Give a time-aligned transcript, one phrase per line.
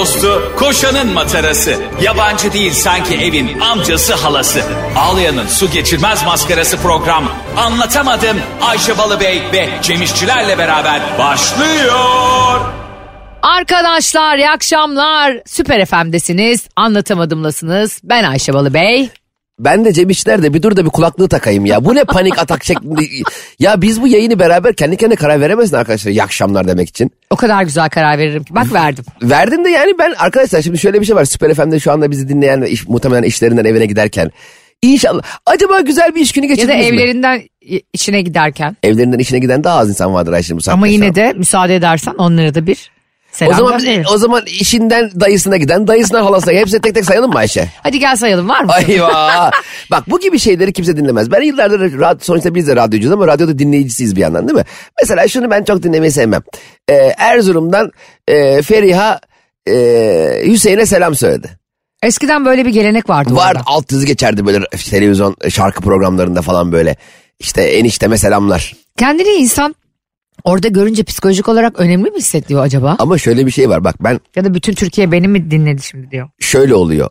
[0.00, 1.76] dostu, koşanın matarası.
[2.02, 4.62] Yabancı değil sanki evin amcası halası.
[4.96, 7.24] Ağlayan'ın su geçirmez maskarası program.
[7.56, 12.60] Anlatamadım Ayşe Balıbey ve Cemişçilerle beraber başlıyor.
[13.42, 15.36] Arkadaşlar iyi akşamlar.
[15.46, 16.68] Süper FM'desiniz.
[16.76, 18.00] Anlatamadımlasınız.
[18.04, 19.10] Ben Ayşe Balıbey.
[19.64, 21.84] Ben de Cem İşler de bir dur da bir kulaklığı takayım ya.
[21.84, 23.00] Bu ne panik atak şeklinde.
[23.58, 26.10] Ya biz bu yayını beraber kendi kendine karar veremezsin arkadaşlar.
[26.10, 27.10] İyi akşamlar demek için.
[27.30, 28.54] O kadar güzel karar veririm ki.
[28.54, 29.04] Bak verdim.
[29.22, 31.24] Verdim de yani ben arkadaşlar şimdi şöyle bir şey var.
[31.24, 34.30] Süper FM'de şu anda bizi dinleyen ve iş, muhtemelen işlerinden evine giderken.
[34.82, 35.22] İnşallah.
[35.46, 36.96] Acaba güzel bir iş günü Ya da geçirdiniz mi?
[36.96, 37.42] evlerinden
[37.92, 38.76] içine giderken.
[38.82, 42.14] Evlerinden işine giden daha az insan vardır Ayşe bu saatte Ama yine de müsaade edersen
[42.18, 42.90] onlara da bir
[43.40, 44.04] selam O zaman, gönderelim.
[44.14, 47.68] o zaman işinden dayısına giden, dayısından halasına hepsini tek tek sayalım mı Ayşe?
[47.82, 48.72] Hadi gel sayalım var mı?
[48.88, 49.50] Eyvah.
[49.90, 51.30] Bak bu gibi şeyleri kimse dinlemez.
[51.30, 54.64] Ben yıllardır radyo, sonuçta biz de radyocuyuz ama radyoda dinleyicisiyiz bir yandan değil mi?
[55.00, 56.42] Mesela şunu ben çok dinlemeyi sevmem.
[56.88, 57.90] Ee, Erzurum'dan
[58.28, 59.20] e, Feriha
[59.68, 59.72] e,
[60.46, 61.50] Hüseyin'e selam söyledi.
[62.02, 63.34] Eskiden böyle bir gelenek vardı.
[63.36, 63.62] Var orada.
[63.66, 66.96] alt yazı geçerdi böyle televizyon şarkı programlarında falan böyle.
[67.38, 68.74] İşte enişteme selamlar.
[68.98, 69.74] Kendini insan
[70.44, 72.96] orada görünce psikolojik olarak önemli mi hissediyor acaba?
[72.98, 76.10] Ama şöyle bir şey var bak ben Ya da bütün Türkiye beni mi dinledi şimdi
[76.10, 76.28] diyor.
[76.40, 77.08] şöyle oluyor.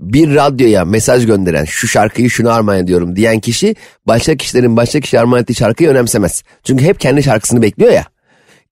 [0.00, 3.74] Bir radyoya mesaj gönderen şu şarkıyı şunu armağan ediyorum diyen kişi
[4.06, 6.42] başka kişilerin başka kişi armağan ettiği şarkıyı önemsemez.
[6.64, 8.04] Çünkü hep kendi şarkısını bekliyor ya.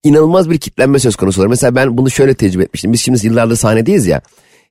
[0.03, 1.49] İnanılmaz bir kitlenme söz konusu olur.
[1.49, 2.93] Mesela ben bunu şöyle tecrübe etmiştim.
[2.93, 4.21] Biz şimdi yıllardır sahnedeyiz ya.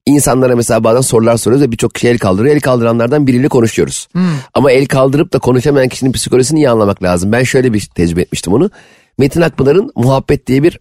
[0.07, 2.55] İnsanlara mesela bazen sorular soruyoruz ve birçok kişi el kaldırıyor.
[2.55, 4.09] El kaldıranlardan biriyle konuşuyoruz.
[4.55, 7.33] Ama el kaldırıp da konuşamayan kişinin psikolojisini iyi anlamak lazım.
[7.33, 8.71] Ben şöyle bir tecrübe etmiştim onu.
[9.19, 10.79] Metin Akpınar'ın Muhabbet diye bir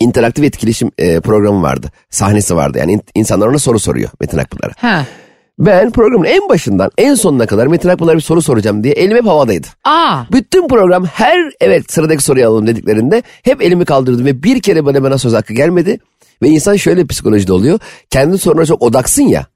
[0.00, 1.90] interaktif etkileşim e, programı vardı.
[2.10, 2.78] Sahnesi vardı.
[2.78, 4.72] Yani in- insanlar ona soru soruyor Metin Akpınar'a.
[4.76, 5.06] Ha.
[5.58, 9.26] Ben programın en başından en sonuna kadar Metin Akpınar'a bir soru soracağım diye elim hep
[9.26, 9.66] havadaydı.
[9.84, 10.22] Aa.
[10.32, 15.02] Bütün program her evet sıradaki soruyu alalım dediklerinde hep elimi kaldırdım ve bir kere bana
[15.02, 15.98] bana söz hakkı gelmedi.
[16.42, 17.78] Ve insan şöyle psikolojide oluyor.
[18.10, 19.46] Kendi soruna çok odaksın ya.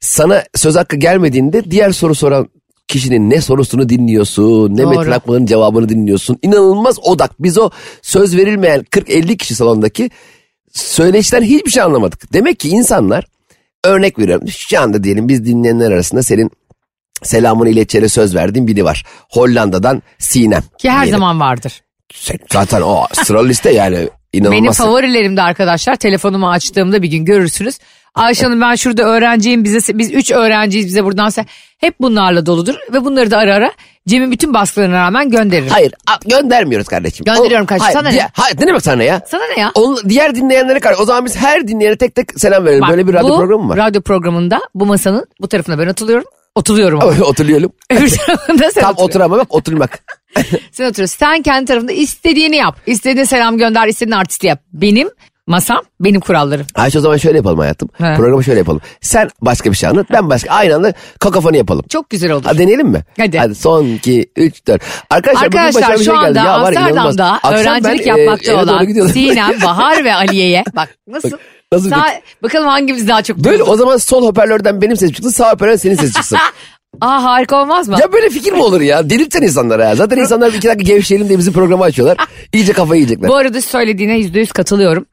[0.00, 2.48] Sana söz hakkı gelmediğinde diğer soru soran
[2.88, 4.98] kişinin ne sorusunu dinliyorsun, ne Doğru.
[4.98, 6.38] Metin Akpınar'ın cevabını dinliyorsun.
[6.42, 7.42] İnanılmaz odak.
[7.42, 7.70] Biz o
[8.02, 10.10] söz verilmeyen 40-50 kişi salondaki
[10.72, 12.32] söyleşten hiçbir şey anlamadık.
[12.32, 13.24] Demek ki insanlar
[13.84, 14.48] örnek veriyorum.
[14.48, 16.50] Şu anda diyelim biz dinleyenler arasında senin
[17.22, 19.04] selamını ileteceğine söz verdiğin biri var.
[19.30, 20.62] Hollanda'dan Sinem.
[20.78, 21.18] Ki her diyelim.
[21.18, 21.82] zaman vardır.
[22.52, 24.62] Zaten o sıralı liste yani inanılmaz.
[24.62, 27.78] Benim favorilerimde arkadaşlar telefonumu açtığımda bir gün görürsünüz.
[28.16, 31.46] Ayşe Hanım ben şurada öğrenciyim bize biz üç öğrenciyiz bize buradan se
[31.78, 33.72] hep bunlarla doludur ve bunları da ara ara
[34.08, 35.68] Cem'in bütün baskılarına rağmen gönderirim.
[35.70, 37.24] Hayır a- göndermiyoruz kardeşim.
[37.24, 38.12] Gönderiyorum O- kardeşim, hayır, sana ne?
[38.12, 39.20] diğer- Hayır ne demek sana ya?
[39.28, 39.70] Sana ne ya?
[39.74, 42.80] Onun, diğer dinleyenlere karşı o zaman biz her dinleyene tek tek selam verelim.
[42.82, 43.76] Bak, Böyle bir radyo bu programı mı var?
[43.78, 46.24] Radyo programında bu masanın bu tarafına ben oturuyorum.
[46.54, 47.12] Oturuyorum ama.
[47.24, 47.72] Oturuyorum.
[47.90, 49.02] Öbür tarafında sen Tam oturuyorsun.
[49.04, 49.98] oturamamak oturmak.
[50.72, 51.16] Sen oturuyorsun.
[51.18, 52.76] Sen kendi tarafında istediğini yap.
[52.86, 54.60] İstediğin selam gönder, istediğin artisti yap.
[54.72, 55.08] Benim
[55.46, 56.66] masam, benim kurallarım.
[56.74, 57.88] Ayşe o zaman şöyle yapalım hayatım.
[57.98, 58.14] He.
[58.16, 58.80] Programı şöyle yapalım.
[59.00, 60.50] Sen başka bir şey anlat ben başka.
[60.50, 61.84] Aynı anda kakafoni yapalım.
[61.88, 62.42] Çok güzel olur.
[62.44, 63.04] Hadi deneyelim mi?
[63.18, 63.38] Hadi.
[63.38, 64.82] Hadi son 2, 3, 4.
[65.10, 66.40] Arkadaşlar, bugün Arkadaşlar başıma bir şu şey geldi.
[66.40, 67.06] anda Ya var ya, inanılmaz.
[67.06, 69.06] Amsterdam'da Akşam öğrencilik ben, e, yapmakta doğru olan.
[69.06, 71.30] Sinem, Bahar ve Aliye'ye bak nasıl?
[71.72, 72.04] Nasıl Sağ,
[72.42, 75.94] bakalım hangimiz daha çok Böyle o zaman sol hoparlörden benim sesim çıksın sağ hoparlörden senin
[75.94, 76.38] sesin çıksın.
[77.00, 77.96] Aa harika olmaz mı?
[78.00, 79.10] ya böyle fikir mi olur ya?
[79.10, 79.94] Delirtsen insanları ya.
[79.94, 82.16] Zaten insanlar bir iki dakika gevşeyelim diye bizim programı açıyorlar.
[82.52, 83.28] İyice kafayı yiyecekler.
[83.28, 85.06] Bu arada söylediğine yüzde yüz katılıyorum.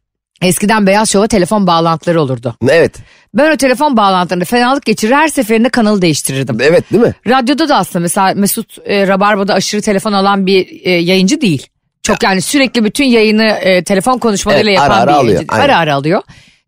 [0.44, 2.56] Eskiden Beyaz Şov'a telefon bağlantıları olurdu.
[2.70, 2.94] Evet.
[3.34, 6.58] Ben o telefon bağlantılarında fenalık geçirir her seferinde kanalı değiştirirdim.
[6.62, 7.14] Evet değil mi?
[7.28, 11.68] Radyoda da aslında mesela Mesut e, Rabarba'da aşırı telefon alan bir e, yayıncı değil.
[12.04, 15.54] Çok yani sürekli bütün yayını e, telefon konuşmalarıyla Evet, yapan ara ara bir alıyor, yayıncı.
[15.54, 15.66] aynen.
[15.66, 16.22] Ara ara alıyor.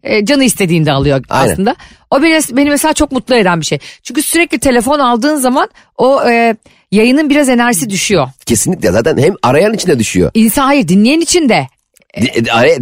[0.03, 1.51] E, canı istediğinde alıyor Aynen.
[1.53, 1.75] aslında.
[2.11, 3.79] O beni, beni mesela çok mutlu eden bir şey.
[4.03, 6.55] Çünkü sürekli telefon aldığın zaman o e,
[6.91, 8.27] yayının biraz enerjisi düşüyor.
[8.45, 10.31] Kesinlikle zaten hem arayan içine düşüyor.
[10.33, 11.67] İnsan hayır dinleyen için de.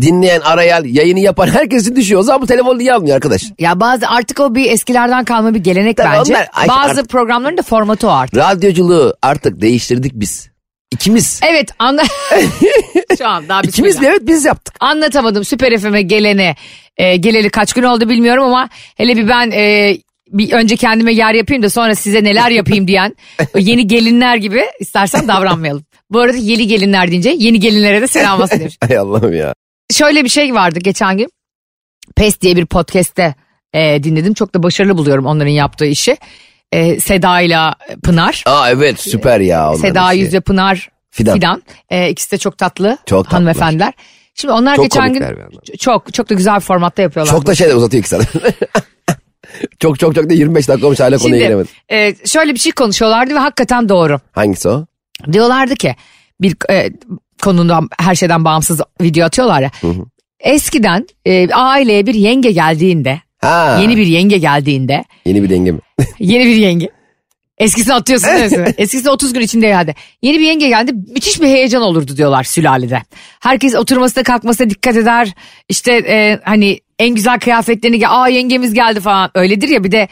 [0.01, 2.19] Dinleyen, arayan, yayını yapan herkesin düşüyor.
[2.19, 3.41] O zaman bu telefonu niye almıyor arkadaş?
[3.59, 6.33] Ya bazı artık o bir eskilerden kalma bir gelenek Tabii bence.
[6.33, 8.37] onlar- Ay, bazı artık- programların da formatı o artık.
[8.37, 10.49] Radyoculuğu artık değiştirdik biz.
[10.91, 11.39] İkimiz.
[11.51, 12.03] Evet anla.
[13.17, 13.85] Şu an daha İkimiz mi?
[14.01, 14.11] bismillah.
[14.11, 14.75] Evet biz yaptık.
[14.79, 16.55] Anlatamadım Süper FM'e gelene.
[16.97, 19.97] E, geleli kaç gün oldu bilmiyorum ama hele bir ben e,
[20.27, 23.15] bir önce kendime yer yapayım da sonra size neler yapayım diyen
[23.57, 25.83] yeni gelinler gibi istersen davranmayalım.
[26.13, 28.77] Bu arada yeni gelinler deyince yeni gelinlere de selam olsun demiş.
[28.89, 29.53] Ay Allah'ım ya.
[29.91, 31.29] Şöyle bir şey vardı geçen gün.
[32.15, 33.35] PES diye bir podcast'te
[33.73, 34.33] e, dinledim.
[34.33, 36.17] Çok da başarılı buluyorum onların yaptığı işi.
[36.71, 37.57] E, Seda ile
[38.03, 38.43] Pınar.
[38.45, 39.75] Aa evet süper ya.
[39.75, 40.21] Seda işi.
[40.21, 41.33] Yüz ve Pınar Fidan.
[41.35, 41.63] Fidan.
[41.89, 43.31] E, ikisi de çok tatlı Çok tatlılar.
[43.41, 43.93] hanımefendiler.
[44.35, 45.23] Şimdi onlar Çok geçen gün
[45.79, 47.31] çok çok da güzel bir formatta yapıyorlar.
[47.33, 48.21] Çok da şey de uzatıyor iki saat.
[49.79, 51.71] çok çok çok da 25 dakika olmuş hala konuya giremedim.
[51.91, 54.19] e, şöyle bir şey konuşuyorlardı ve hakikaten doğru.
[54.31, 54.85] Hangisi o?
[55.31, 55.95] Diyorlardı ki
[56.41, 56.89] bir e,
[57.41, 59.71] konudan her şeyden bağımsız video atıyorlar ya.
[60.39, 63.77] eskiden e, aileye bir yenge geldiğinde Ha.
[63.81, 65.79] yeni bir yenge geldiğinde Yeni bir denge mi?
[66.19, 66.89] yeni bir yenge.
[67.57, 68.73] Eskisini atıyorsun değil?
[68.77, 69.95] Eskisi 30 gün içinde herhalde.
[70.21, 73.01] Yeni bir yenge geldi müthiş bir heyecan olurdu diyorlar sülalede.
[73.39, 75.33] Herkes oturmasına kalkmasına dikkat eder.
[75.69, 78.07] İşte e, hani en güzel kıyafetlerini.
[78.07, 80.07] Aa yengemiz geldi falan öyledir ya bir de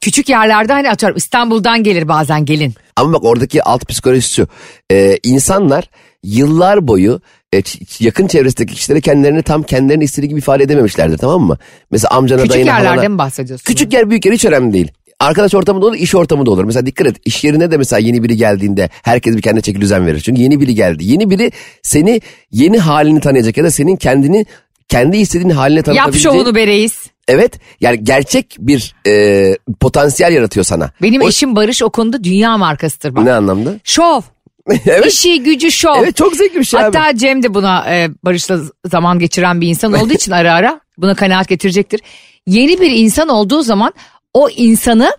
[0.00, 2.74] küçük yerlerde hani atıyorum İstanbul'dan gelir bazen gelin.
[2.96, 4.48] Ama bak oradaki alt psikolojisi şu.
[4.92, 5.90] Ee, insanlar
[6.22, 7.20] yıllar boyu
[7.54, 7.62] e,
[8.00, 11.58] yakın çevresindeki kişilere kendilerini tam kendilerini istediği gibi ifade edememişlerdir tamam mı?
[11.90, 13.64] Mesela amcana Küçük dayına yerlerde halana- mi bahsediyorsun?
[13.64, 14.90] Küçük yer büyük yer hiç önemli değil.
[15.20, 16.64] Arkadaş ortamı da olur, iş ortamı da olur.
[16.64, 20.06] Mesela dikkat et, iş yerine de mesela yeni biri geldiğinde herkes bir kendine çeki düzen
[20.06, 20.20] verir.
[20.20, 21.04] Çünkü yeni biri geldi.
[21.04, 21.52] Yeni biri
[21.82, 22.20] seni
[22.52, 24.46] yeni halini tanıyacak ya da senin kendini
[24.88, 26.34] kendi istediğin haline Yap tanıtabileceğin.
[26.36, 27.06] şovunu be reis.
[27.28, 30.90] Evet, yani gerçek bir e, potansiyel yaratıyor sana.
[31.02, 33.24] Benim O- eşim Barış o konuda dünya markasıdır bak.
[33.24, 33.74] Ne anlamda?
[33.84, 34.20] Şov.
[34.86, 36.02] evet, İşi gücü şov.
[36.02, 36.96] evet çok zevkli bir şey abi.
[36.98, 41.14] Hatta Cem de buna e, Barış'la zaman geçiren bir insan olduğu için ara ara buna
[41.14, 42.00] kanaat getirecektir.
[42.46, 43.92] Yeni bir insan olduğu zaman
[44.34, 45.10] o insanı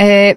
[0.00, 0.36] e,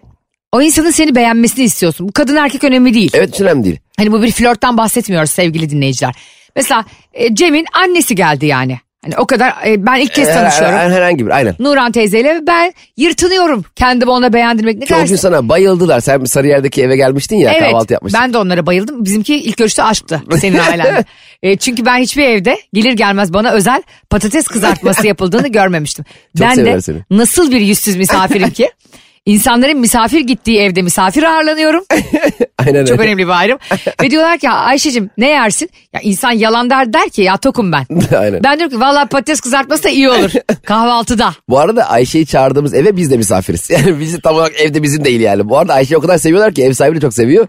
[0.52, 2.08] o insanın seni beğenmesini istiyorsun.
[2.08, 3.12] Bu kadın erkek önemli değil.
[3.14, 3.80] Evet önemli değil.
[3.98, 6.16] Hani bu bir flörtten bahsetmiyoruz sevgili dinleyiciler.
[6.56, 8.80] Mesela e, Cem'in annesi geldi yani.
[9.04, 10.78] Hani o kadar e, ben ilk kez Her- tanışıyorum.
[10.78, 11.56] her- herhangi bir aynen.
[11.60, 14.78] Nuran teyzeyle ben yırtınıyorum kendimi ona beğendirmek.
[14.78, 16.00] Ne Ki o kadar sana bayıldılar.
[16.00, 18.22] Sen Sarıyer'deki eve gelmiştin ya kahvaltı yapmıştın.
[18.24, 19.06] ben de onlara bayıldım.
[19.06, 21.06] Bizimki ilk görüşte aşktı senin ailen.
[21.44, 26.06] e, çünkü ben hiçbir evde gelir gelmez bana özel patates kızartması yapıldığını görmemiştim.
[26.38, 26.98] Çok ben sever de seni.
[27.12, 28.70] nasıl bir yüzsüz misafirim ki?
[29.26, 31.84] İnsanların misafir gittiği evde misafir ağırlanıyorum.
[32.66, 33.08] aynen Çok öyle.
[33.10, 33.60] önemli bir ayrım.
[34.02, 35.70] Ve diyorlar ki Ayşe'cim ne yersin?
[35.94, 37.86] Ya insan yalan der der ki ya tokum ben.
[38.18, 38.44] Aynen.
[38.44, 40.32] Ben diyorum ki valla patates kızartması da iyi olur
[40.66, 41.34] kahvaltıda.
[41.50, 43.70] Bu arada Ayşe'yi çağırdığımız eve biz de misafiriz.
[43.70, 45.50] Yani bizi tam olarak evde bizim değil yani.
[45.50, 47.48] Bu arada Ayşe'yi o kadar seviyorlar ki ev sahibi de çok seviyor.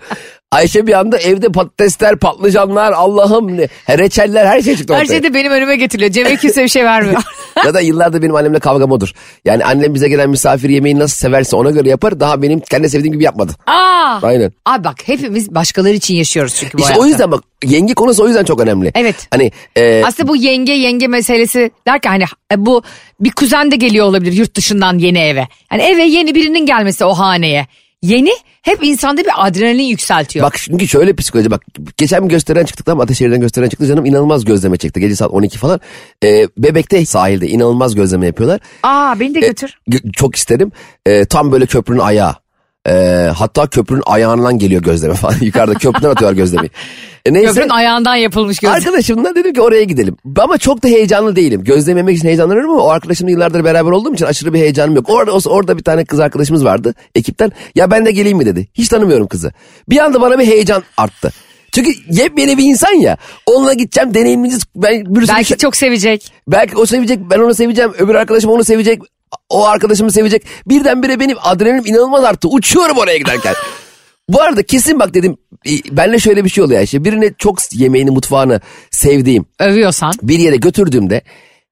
[0.52, 3.68] Ayşe bir anda evde patatesler, patlıcanlar, Allah'ım ne,
[3.98, 5.12] reçeller her şey çıktı Her ortaya.
[5.14, 6.10] şey de benim önüme getiriliyor.
[6.12, 7.22] Cem'e kimse bir şey vermiyor.
[7.66, 9.12] ya da yıllardır benim annemle kavgam odur.
[9.44, 12.20] Yani annem bize gelen misafir yemeği nasıl severse ona göre yapar.
[12.20, 13.52] Daha benim kendi sevdiğim gibi yapmadı.
[13.66, 14.18] Aa!
[14.22, 14.52] Aynen.
[14.66, 17.04] Abi bak hepimiz başkaları için yaşıyoruz çünkü bu İşte hayatta.
[17.04, 18.92] o yüzden bak yenge konusu o yüzden çok önemli.
[18.94, 19.26] Evet.
[19.30, 22.82] Hani e, Aslında bu yenge yenge meselesi derken hani e, bu
[23.20, 25.48] bir kuzen de geliyor olabilir yurt dışından yeni eve.
[25.72, 27.66] Yani eve yeni birinin gelmesi o haneye.
[28.02, 28.30] Yeni
[28.62, 30.46] hep insanda bir adrenalin yükseltiyor.
[30.46, 31.62] Bak çünkü şöyle psikoloji bak
[31.96, 35.58] geçen bir gösteren çıktık tam Ateşehir'den gösteren çıktı canım inanılmaz gözleme çekti gece saat 12
[35.58, 35.80] falan.
[36.24, 38.60] Ee, Bebek'te sahilde inanılmaz gözleme yapıyorlar.
[38.82, 39.78] Aa beni de götür.
[39.90, 40.72] Gö- çok isterim
[41.06, 42.34] Ee, tam böyle köprünün ayağı.
[42.88, 46.70] Ee, hatta köprünün ayağından geliyor gözleme falan yukarıda köprüden atıyorlar gözlemeyi.
[47.26, 47.46] E, neyse.
[47.48, 48.70] Köprünün ayağından yapılmış göz.
[48.70, 50.16] Arkadaşımla dedim ki oraya gidelim.
[50.38, 51.64] Ama çok da heyecanlı değilim.
[51.64, 55.10] Gözlememek için heyecanlanıyorum ama o arkadaşımla yıllardır beraber olduğum için aşırı bir heyecanım yok.
[55.10, 57.52] Orada orada bir tane kız arkadaşımız vardı ekipten.
[57.74, 58.68] Ya ben de geleyim mi dedi.
[58.74, 59.52] Hiç tanımıyorum kızı.
[59.88, 61.32] Bir anda bana bir heyecan arttı.
[61.74, 63.16] Çünkü yepyeni bir insan ya.
[63.46, 66.32] Onunla gideceğim deneyimimiz ben bir sürü Belki şey- çok sevecek.
[66.48, 67.92] belki o sevecek ben onu seveceğim.
[67.98, 69.02] Öbür arkadaşım onu sevecek.
[69.48, 70.42] O arkadaşımı sevecek.
[70.66, 72.48] Birdenbire benim adrenalinim inanılmaz arttı.
[72.48, 73.54] Uçuyorum oraya giderken.
[74.28, 75.36] Bu arada kesin bak dedim
[75.90, 77.04] benle şöyle bir şey oluyor Ayşe.
[77.04, 80.12] Birine çok yemeğini mutfağını sevdiğim Övüyorsan.
[80.22, 81.22] bir yere götürdüğümde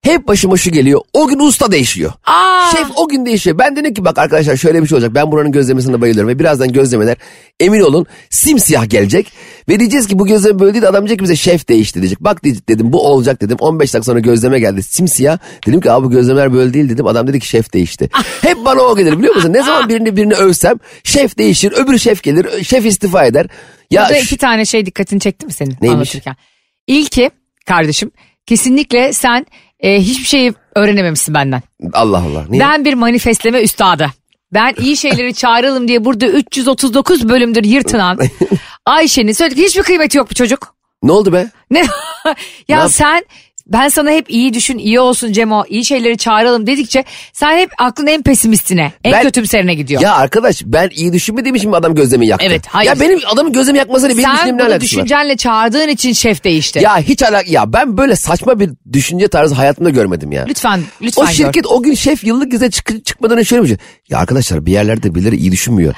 [0.03, 1.01] hep başıma şu geliyor.
[1.13, 2.13] O gün usta değişiyor.
[2.27, 2.71] Aa!
[2.73, 3.59] Şef o gün değişiyor.
[3.59, 5.15] Ben dedim ki bak arkadaşlar şöyle bir şey olacak.
[5.15, 6.29] Ben buranın gözlemesine bayılıyorum.
[6.31, 7.17] Ve birazdan gözlemeler
[7.61, 9.33] emin olun simsiyah gelecek.
[9.69, 10.89] Ve diyeceğiz ki bu gözleme böyle değil.
[10.89, 12.21] Adam diyecek ki bize şef değişti diyecek.
[12.21, 13.57] Bak dedim bu olacak dedim.
[13.61, 15.39] 15 dakika sonra gözleme geldi simsiyah.
[15.67, 17.07] Dedim ki abi bu gözlemeler böyle değil dedim.
[17.07, 18.11] Adam dedi ki şef değişti.
[18.43, 19.53] Hep bana o gelir biliyor musun?
[19.53, 21.73] Ne zaman birini birini övsem şef değişir.
[21.73, 22.65] Öbür şef gelir.
[22.65, 23.47] Şef istifa eder.
[23.91, 25.95] Ya Burada iki tane şey dikkatini çekti mi senin Neymiş?
[25.97, 26.37] anlatırken?
[26.87, 27.31] İlki
[27.67, 28.11] kardeşim
[28.51, 29.47] kesinlikle sen
[29.81, 31.63] e, hiçbir şeyi öğrenememişsin benden.
[31.93, 32.45] Allah Allah.
[32.49, 32.63] Niye?
[32.63, 34.11] Ben bir manifestleme üstadı.
[34.53, 38.19] Ben iyi şeyleri çağıralım diye burada 339 bölümdür yırtınan
[38.87, 40.75] Ayşe'nin söyledik hiçbir kıymeti yok bu çocuk.
[41.03, 41.51] Ne oldu be?
[41.71, 41.79] Ne?
[42.69, 43.25] ya yap- sen
[43.73, 48.07] ben sana hep iyi düşün, iyi olsun Cemo, iyi şeyleri çağıralım dedikçe sen hep aklın
[48.07, 50.03] en pesimistine, en Ben- kötümserine gidiyor.
[50.03, 52.47] Ya arkadaş ben iyi düşünmediğim için mi adam gözlemi yaktı?
[52.49, 52.89] Evet, hayır.
[52.89, 54.81] Ya benim adamın gözlemi yakmasıyla benim sen bunu alakası var.
[54.81, 56.81] düşüncenle çağırdığın için şef değişti.
[56.83, 60.45] Ya hiç alak ya ben böyle saçma bir düşünce tarzı hayatımda görmedim ya.
[60.49, 61.33] Lütfen, lütfen O gör.
[61.33, 63.77] şirket o gün şef yıllık izne çık çıkmadan önce şöyle bir şey.
[64.11, 65.95] Ya arkadaşlar bir yerlerde birileri iyi düşünmüyor.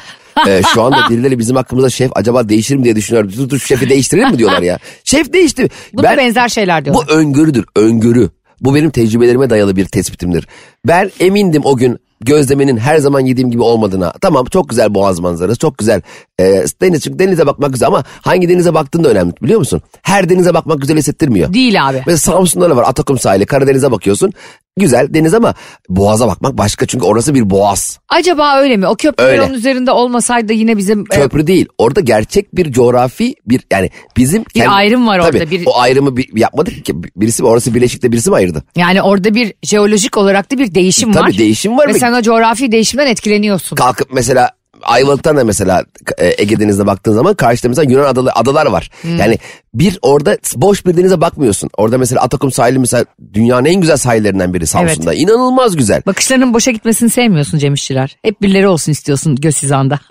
[0.49, 3.33] Ee, şu anda birileri bizim hakkımızda şef acaba değişir mi diye düşünüyor.
[3.37, 4.79] Dur dur şefi değiştirelim mi diyorlar ya.
[5.05, 5.69] Şef değişti.
[5.93, 7.09] Bu da benzer şeyler diyorlar.
[7.09, 8.31] Bu öngörüdür öngörü.
[8.61, 10.49] Bu benim tecrübelerime dayalı bir tespitimdir.
[10.87, 14.12] Ben emindim o gün gözlemenin her zaman yediğim gibi olmadığına.
[14.21, 16.03] Tamam çok güzel boğaz manzarası çok güzel
[16.41, 19.83] e, deniz çünkü denize bakmak güzel ama hangi denize baktığın da önemli biliyor musun?
[20.03, 21.53] Her denize bakmak güzel hissettirmiyor.
[21.55, 22.03] Değil abi.
[22.07, 24.33] Mesela Samsun'da da var Atakum sahili Karadeniz'e bakıyorsun
[24.79, 25.55] güzel deniz ama
[25.88, 27.99] boğaza bakmak başka çünkü orası bir boğaz.
[28.09, 28.87] Acaba öyle mi?
[28.87, 29.43] O Öyle.
[29.43, 31.67] onun üzerinde olmasaydı yine bizim e, Köprü değil.
[31.79, 36.17] Orada gerçek bir coğrafi bir yani bizim Bir ayrım var orada, Tabii, bir- O ayrımı
[36.17, 36.95] bir, yapmadık ki.
[37.17, 38.64] Birisi orası Bileşik'te birisi mi ayırdı?
[38.76, 41.38] yani orada bir jeolojik olarak da bir değişim Tabii var.
[41.38, 41.99] değişim var Ve mı?
[41.99, 43.76] sen o coğrafi değişimden etkileniyorsun.
[43.76, 44.50] Kalkıp mesela
[44.83, 45.85] Ayvalık'tan da mesela
[46.19, 48.91] e, Ege Denizi'ne baktığın zaman karşıda mesela Yunan adalı, adalar var.
[49.03, 49.17] Hmm.
[49.17, 49.39] Yani
[49.75, 51.71] bir orada boş bir denize bakmıyorsun.
[51.77, 55.15] Orada mesela Atakum sahili mesela dünyanın en güzel sahillerinden biri Samsun'da.
[55.15, 56.03] İnanılmaz güzel.
[56.07, 58.17] Bakışlarının boşa gitmesini sevmiyorsun Cem İşçiler.
[58.23, 60.01] Hep birileri olsun istiyorsun göz hizanda.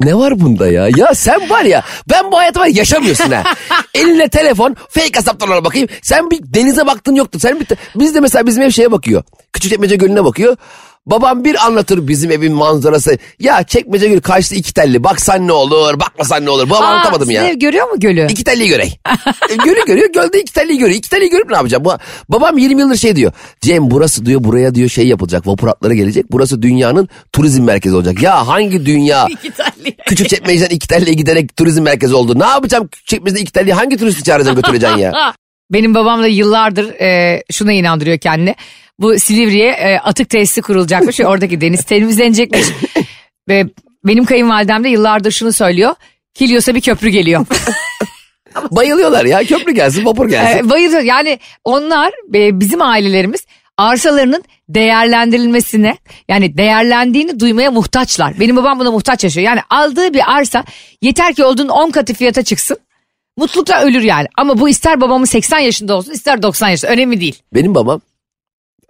[0.00, 0.88] Ne var bunda ya?
[0.96, 3.42] Ya sen var ya ben bu hayatı var ya yaşamıyorsun ha.
[3.94, 5.88] Eline telefon fake hesaplarına bakayım.
[6.02, 7.38] Sen bir denize baktın yoktu.
[7.38, 9.22] Sen bir, biz de mesela bizim ev şeye bakıyor.
[9.52, 10.56] Küçükçekmece Gölü'ne bakıyor.
[11.06, 13.18] Babam bir anlatır bizim evin manzarası.
[13.40, 15.04] Ya çekmece gölü karşıda iki telli.
[15.04, 16.70] Baksan ne olur, bakmasan ne olur.
[16.70, 17.46] Babam Aa, anlatamadım ya.
[17.48, 18.26] ev görüyor mu gölü?
[18.30, 18.98] İki telliyi görey.
[19.50, 20.98] E, Gölü görüyor, gölde iki telliyi görüyor.
[20.98, 21.84] İki telliyi görüp ne yapacağım?
[22.28, 23.32] Babam 20 yıldır şey diyor.
[23.60, 25.46] Cem burası diyor buraya diyor şey yapılacak.
[25.46, 26.26] Vapur hatları gelecek.
[26.32, 28.22] Burası dünyanın turizm merkezi olacak.
[28.22, 29.26] Ya hangi dünya?
[30.06, 32.38] Küçük çekmeceden iki telliye giderek turizm merkezi oldu.
[32.38, 35.12] Ne yapacağım çekmeceden iki telliyi hangi turisti çağıracaksın götüreceksin ya?
[35.70, 38.54] Benim babam da yıllardır e, şuna inandırıyor kendini.
[38.98, 42.66] Bu Silivri'ye e, atık tesisi kurulacakmış ve oradaki deniz temizlenecekmiş.
[43.48, 43.64] ve
[44.04, 45.94] benim kayınvalidem de yıllardır şunu söylüyor.
[46.34, 47.46] Kilyos'a bir köprü geliyor.
[48.70, 50.58] Bayılıyorlar ya köprü gelsin vapur gelsin.
[50.58, 51.02] e, bayılıyor.
[51.02, 53.46] Yani onlar e, bizim ailelerimiz
[53.78, 55.96] arsalarının değerlendirilmesine
[56.28, 58.40] yani değerlendiğini duymaya muhtaçlar.
[58.40, 59.46] Benim babam buna muhtaç yaşıyor.
[59.46, 60.64] Yani aldığı bir arsa
[61.02, 62.76] yeter ki olduğunun 10 katı fiyata çıksın.
[63.36, 64.26] Mutlulukla ölür yani.
[64.38, 67.42] Ama bu ister babamın 80 yaşında olsun ister 90 yaşında önemli değil.
[67.54, 68.00] Benim babam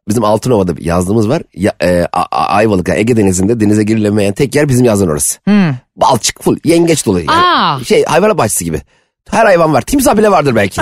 [0.08, 1.42] bizim Altınova'da bir yazlığımız var.
[1.54, 5.38] Ya, e, A- A- Ayvalık yani Ege Denizi'nde denize girilemeyen tek yer bizim yazlığın orası.
[5.96, 7.18] Balçık full yengeç dolu.
[7.18, 7.30] Yani.
[7.30, 7.84] Aa.
[7.84, 8.82] Şey hayvanat bahçesi gibi.
[9.30, 9.82] Her hayvan var.
[9.82, 10.80] Timsah bile vardır belki.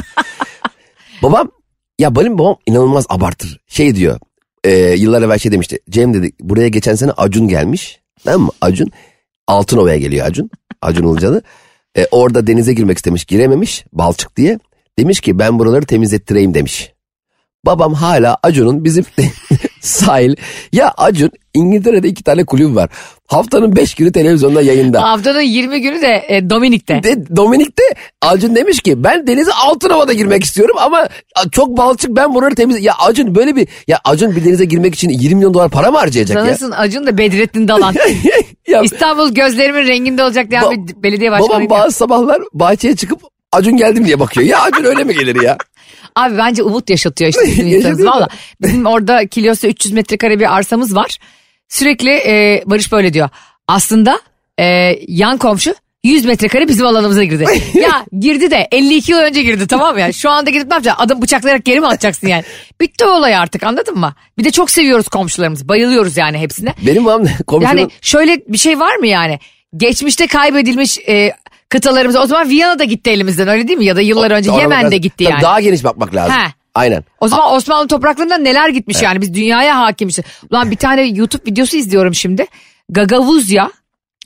[1.22, 1.50] babam
[1.98, 3.60] ya benim babam inanılmaz abartır.
[3.66, 4.18] Şey diyor
[4.64, 5.78] e, yıllar evvel şey demişti.
[5.90, 8.00] Cem dedi buraya geçen sene Acun gelmiş.
[8.24, 8.50] Tamam mı?
[8.60, 8.90] Acun
[9.46, 10.50] Altınova'ya geliyor Acun.
[10.82, 11.42] Acun Ilıcalı.
[11.98, 14.58] E, orada denize girmek istemiş girememiş balçık diye.
[14.98, 16.92] Demiş ki ben buraları temizlettireyim demiş.
[17.66, 19.04] Babam hala Acun'un bizim
[19.84, 20.36] sahil.
[20.72, 22.90] Ya Acun İngiltere'de iki tane kulüp var.
[23.26, 25.02] Haftanın beş günü televizyonda yayında.
[25.02, 27.02] Haftanın 20 günü de e, Dominik'te.
[27.02, 27.82] De, Dominik'te
[28.22, 31.08] Acun demiş ki ben denize Altınova'da girmek istiyorum ama
[31.52, 32.84] çok balçık ben buraları temiz...
[32.84, 33.68] Ya Acun böyle bir...
[33.88, 36.44] Ya Acun bir denize girmek için 20 milyon dolar para mı harcayacak ya?
[36.44, 37.94] Sanırsın Acun da Bedrettin Dalan.
[38.68, 41.70] ya İstanbul gözlerimin renginde olacak diyen Ba- bir belediye babam başkanı.
[41.70, 44.46] bazı sabahlar bahçeye çıkıp Acun geldim diye bakıyor.
[44.46, 45.58] Ya Acun öyle mi gelir ya?
[46.16, 48.06] Abi bence umut yaşatıyor işte bizim insanımız.
[48.06, 48.28] Valla
[48.62, 51.18] bizim orada kilosu 300 metrekare bir arsamız var.
[51.68, 53.28] Sürekli e, Barış böyle diyor.
[53.68, 54.20] Aslında
[54.58, 54.64] e,
[55.08, 57.44] yan komşu 100 metrekare bizim alanımıza girdi.
[57.74, 60.12] ya girdi de 52 yıl önce girdi tamam mı ya?
[60.12, 61.04] Şu anda gidip ne yapacaksın?
[61.04, 62.44] Adam bıçaklayarak geri mi atacaksın yani?
[62.80, 64.14] Bitti o olay artık anladın mı?
[64.38, 65.68] Bir de çok seviyoruz komşularımızı.
[65.68, 66.74] Bayılıyoruz yani hepsine.
[66.86, 67.04] Benim
[67.46, 67.70] komşunun...
[67.70, 69.38] Yani şöyle bir şey var mı yani?
[69.76, 71.32] Geçmişte kaybedilmiş e,
[71.74, 73.84] kıtalarımıza o zaman Viyana da gitti elimizden öyle değil mi?
[73.84, 75.42] Ya da yıllar önce Ona Yemen de biraz- gitti Tabii yani.
[75.42, 76.34] Daha geniş bakmak lazım.
[76.36, 76.52] He.
[76.74, 77.04] Aynen.
[77.20, 80.24] O zaman Osmanlı topraklarında neler gitmiş yani biz dünyaya hakimmişiz.
[80.50, 82.46] Ulan bir tane YouTube videosu izliyorum şimdi.
[82.90, 83.70] Gagavuzya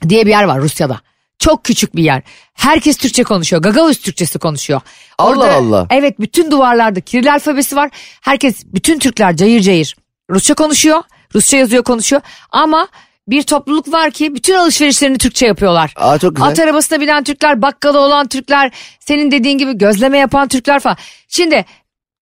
[0.09, 1.01] diye bir yer var Rusya'da.
[1.39, 2.21] Çok küçük bir yer.
[2.53, 3.61] Herkes Türkçe konuşuyor.
[3.61, 4.81] Gagavuz Türkçesi konuşuyor.
[5.17, 5.87] Allah Allah.
[5.89, 7.89] Evet bütün duvarlarda Kiril alfabesi var.
[8.21, 9.95] Herkes bütün Türkler cayır cayır
[10.29, 11.03] Rusça konuşuyor.
[11.35, 12.21] Rusça yazıyor konuşuyor.
[12.51, 12.87] Ama
[13.31, 15.93] bir topluluk var ki bütün alışverişlerini Türkçe yapıyorlar.
[15.95, 16.49] Aa, çok güzel.
[16.49, 20.97] At arabasına binen Türkler, bakkalı olan Türkler, senin dediğin gibi gözleme yapan Türkler falan.
[21.27, 21.65] Şimdi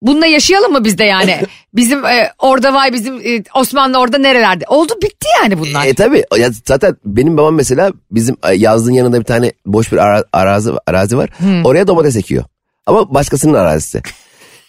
[0.01, 1.41] bununla yaşayalım mı biz de yani?
[1.73, 4.65] Bizim e, orada vay bizim e, Osmanlı orada nerelerde?
[4.67, 5.85] Oldu bitti yani bunlar.
[5.85, 9.97] E tabi ya zaten benim babam mesela bizim e, yazlığın yanında bir tane boş bir
[9.97, 11.29] ara- arazi arazi var.
[11.63, 12.43] Oraya domates ekiyor.
[12.85, 14.01] Ama başkasının arazisi.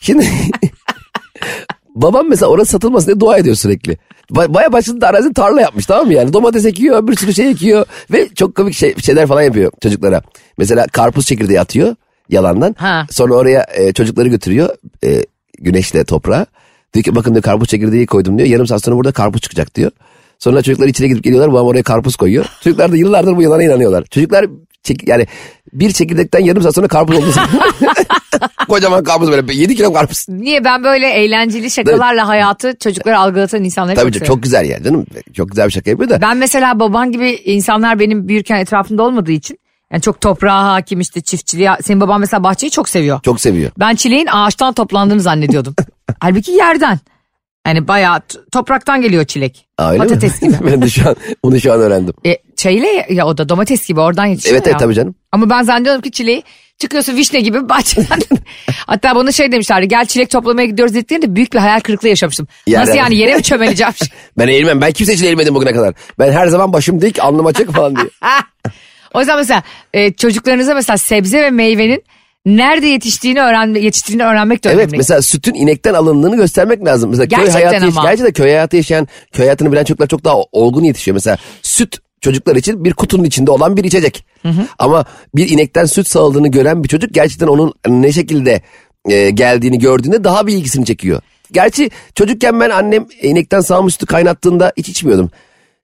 [0.01, 0.29] Şimdi
[2.03, 3.99] babam mesela orası satılmasın diye dua ediyor sürekli.
[4.33, 6.33] Ba- Baya başında arazi tarla yapmış tamam mı yani?
[6.33, 10.23] Domates ekiyor bir sürü şey ekiyor ve çok komik şey, şeyler falan yapıyor çocuklara.
[10.59, 11.95] Mesela karpuz çekirdeği atıyor
[12.29, 12.75] yalandan.
[12.79, 13.07] Ha.
[13.11, 14.69] Sonra oraya e, çocukları götürüyor
[15.05, 15.23] e,
[15.59, 16.47] güneşle toprağa.
[16.95, 18.49] Diyor ki bakın diyor karpuz çekirdeği koydum diyor.
[18.49, 19.91] Yarım saat sonra burada karpuz çıkacak diyor.
[20.39, 21.53] Sonra çocuklar içine gidip geliyorlar.
[21.53, 22.45] Babam oraya karpuz koyuyor.
[22.65, 24.05] Çocuklar da yıllardır bu yalana inanıyorlar.
[24.05, 24.47] Çocuklar
[25.07, 25.27] yani
[25.73, 27.27] bir çekirdekten yarım saat sonra karpuz oldu.
[28.69, 30.27] Kocaman karpuz böyle 7 kilo karpuz.
[30.29, 35.07] Niye ben böyle eğlenceli şakalarla hayatı çocuklara algılatan insanları Tabii çok çok güzel ya canım.
[35.35, 36.21] Çok güzel bir şaka yapıyor da.
[36.21, 39.59] Ben mesela baban gibi insanlar benim büyürken etrafımda olmadığı için
[39.93, 41.71] yani çok toprağa hakim işte çiftçiliğe.
[41.83, 43.21] Senin baban mesela bahçeyi çok seviyor.
[43.23, 43.71] Çok seviyor.
[43.79, 45.75] Ben çileğin ağaçtan toplandığını zannediyordum.
[46.21, 46.99] Halbuki yerden.
[47.69, 48.21] Yani bayağı
[48.53, 49.67] topraktan geliyor çilek.
[49.79, 49.99] Öyle mi?
[49.99, 50.53] Patates gibi.
[50.67, 52.15] ben de şu an bunu şu an öğrendim.
[52.27, 54.71] E, çayla ya, ya o da domates gibi oradan yetişiyor Evet ya.
[54.71, 55.15] evet tabii canım.
[55.33, 56.43] Ama ben zannediyorum ki çileği
[56.79, 58.19] çıkıyorsun vişne gibi bahçeden.
[58.87, 62.49] Hatta bana şey demişlerdi gel çilek toplamaya gidiyoruz dediklerinde büyük bir hayal kırıklığı yaşamıştım.
[62.67, 63.93] Yani- Nasıl yani yere mi çömeleceğim?
[64.39, 64.81] Ben eğilmem.
[64.81, 65.95] Ben kimse için eğilmedim bugüne kadar.
[66.19, 68.07] Ben her zaman başım dik, alnım açık falan diye.
[69.15, 69.63] o yüzden mesela
[69.95, 72.03] e, çocuklarınıza mesela sebze ve meyvenin
[72.57, 74.97] nerede yetiştiğini öğren yetiştiğini öğrenmek de Evet önemli.
[74.97, 77.11] mesela sütün inekten alındığını göstermek lazım.
[77.11, 78.11] Mesela köy Gerçekten hayatı, yaş- ama.
[78.11, 81.15] gerçi de köy hayatı yaşayan, köy hayatını bilen çocuklar çok daha olgun yetişiyor.
[81.15, 84.27] Mesela süt çocuklar için bir kutunun içinde olan bir içecek.
[84.79, 88.63] Ama bir inekten süt sağıldığını gören bir çocuk gerçekten onun ne şekilde
[89.09, 91.21] e, geldiğini gördüğünde daha bir ilgisini çekiyor.
[91.53, 95.31] Gerçi çocukken ben annem inekten sağmış sütü kaynattığında hiç içmiyordum.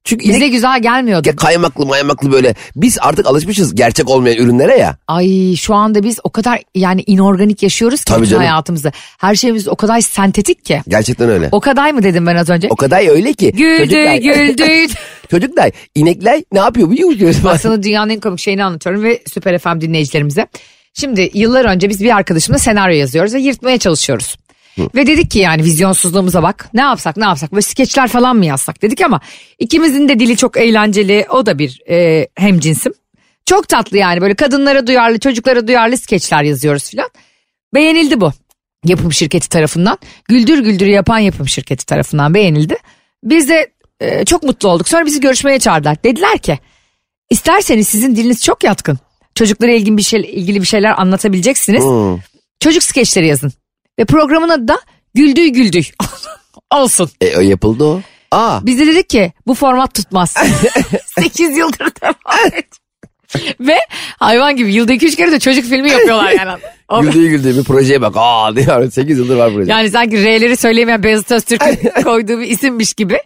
[0.05, 1.29] Çünkü inek Bize güzel gelmiyordu.
[1.29, 2.55] ya kaymaklı maymaklı böyle.
[2.77, 4.97] Biz artık alışmışız gerçek olmayan ürünlere ya.
[5.09, 8.43] Ay şu anda biz o kadar yani inorganik yaşıyoruz ki Tabii canım.
[8.43, 8.93] hayatımızda.
[9.19, 10.83] Her şeyimiz o kadar sentetik ki.
[10.89, 11.49] Gerçekten öyle.
[11.53, 12.69] O, O kadar mı dedim ben az önce?
[12.69, 13.53] kadar öyle ki.
[13.53, 14.93] Güldü çocuklar- güldü.
[15.31, 17.61] Çocuklar inekler ne yapıyor biliyor musunuz?
[17.63, 20.47] Sana dünyanın en komik şeyini anlatıyorum ve Süper FM dinleyicilerimize.
[20.95, 24.37] Şimdi yıllar önce biz bir arkadaşımla senaryo yazıyoruz ve yırtmaya çalışıyoruz.
[24.79, 28.83] Ve dedik ki yani vizyonsuzluğumuza bak ne yapsak ne yapsak böyle skeçler falan mı yazsak
[28.83, 29.21] dedik ama
[29.59, 32.93] ikimizin de dili çok eğlenceli o da bir e, hemcinsim.
[33.47, 37.11] Çok tatlı yani böyle kadınlara duyarlı çocuklara duyarlı skeçler yazıyoruz filan.
[37.75, 38.33] Beğenildi bu
[38.85, 39.99] yapım şirketi tarafından.
[40.29, 42.77] Güldür güldür yapan yapım şirketi tarafından beğenildi.
[43.25, 44.89] Biz de e, çok mutlu olduk.
[44.89, 46.05] Sonra bizi görüşmeye çağırdılar.
[46.05, 46.59] Dediler ki
[47.31, 48.99] isterseniz sizin diliniz çok yatkın.
[49.35, 51.85] Çocuklara ilgili bir, şey, ilgili bir şeyler anlatabileceksiniz.
[51.85, 52.19] Hmm.
[52.61, 53.53] Çocuk skeçleri yazın.
[53.99, 54.79] Ve programın adı da
[55.15, 55.83] Güldüy Güldüy
[56.75, 57.11] olsun.
[57.21, 58.01] E, o yapıldı o.
[58.31, 60.35] Aa Biz de dedik ki bu format tutmaz.
[61.21, 62.67] 8 yıldır devam et.
[63.61, 63.77] Ve
[64.19, 66.61] hayvan gibi yılda 2-3 kere de çocuk filmi yapıyorlar yani.
[66.89, 68.15] O- güldüğü güldüğü bir projeye bak.
[68.17, 69.71] Aa diyor 8 yıldır var proje.
[69.73, 73.19] Yani sanki R'leri söyleyemeyen Beyazıt Öztürk'ün koyduğu bir isimmiş gibi.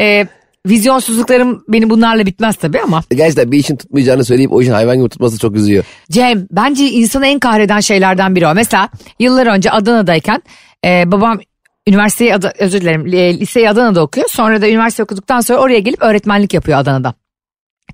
[0.00, 0.26] Ee,
[0.68, 3.02] vizyonsuzluklarım benim bunlarla bitmez tabii ama.
[3.10, 5.84] Gerçekten bir işin tutmayacağını söyleyip o işin hayvan gibi tutması çok üzüyor.
[6.10, 8.54] Cem bence insanı en kahreden şeylerden biri o.
[8.54, 10.42] Mesela yıllar önce Adana'dayken
[10.84, 11.40] e, babam
[11.86, 14.28] üniversiteyi Ada- özür dilerim e, liseyi Adana'da okuyor.
[14.28, 17.14] Sonra da üniversite okuduktan sonra oraya gelip öğretmenlik yapıyor Adana'da.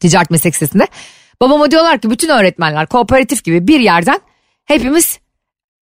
[0.00, 0.86] Ticaret meslek lisesinde.
[1.40, 4.20] Babama diyorlar ki bütün öğretmenler kooperatif gibi bir yerden
[4.64, 5.18] hepimiz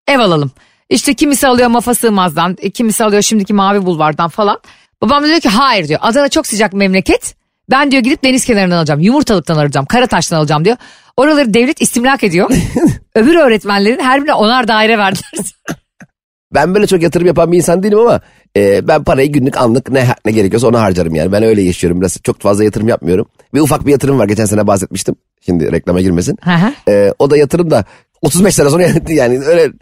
[0.08, 0.50] ev alalım.
[0.88, 4.58] İşte kimisi alıyor Mafa Sığmaz'dan, e, kimisi alıyor şimdiki Mavi Bulvar'dan falan.
[5.02, 6.00] Babam da diyor ki hayır diyor.
[6.02, 7.34] Adana çok sıcak memleket.
[7.70, 9.00] Ben diyor gidip deniz kenarından alacağım.
[9.00, 9.86] Yumurtalıktan alacağım.
[9.86, 10.76] Karataş'tan alacağım diyor.
[11.16, 12.50] Oraları devlet istimlak ediyor.
[13.14, 15.30] Öbür öğretmenlerin her birine onar daire verdiler.
[16.54, 18.20] Ben böyle çok yatırım yapan bir insan değilim ama
[18.56, 21.32] e, ben parayı günlük anlık ne ne gerekiyorsa onu harcarım yani.
[21.32, 23.26] Ben öyle yaşıyorum biraz çok fazla yatırım yapmıyorum.
[23.54, 25.14] Bir ufak bir yatırım var geçen sene bahsetmiştim.
[25.46, 26.36] Şimdi reklama girmesin.
[26.88, 27.84] E, o da yatırım da
[28.22, 29.72] 35 sene sonra yani öyle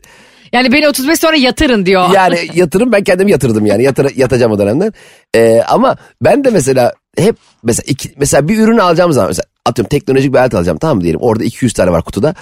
[0.53, 2.11] yani beni 35 sonra yatırın diyor.
[2.15, 4.93] yani yatırım ben kendim yatırdım yani Yatır, yatacağım o dönemden.
[5.35, 9.89] Ee, ama ben de mesela hep mesela iki, mesela bir ürün alacağım zaman mesela atıyorum
[9.89, 12.35] teknolojik bir alet alacağım tamam mı diyelim orada 200 tane var kutuda.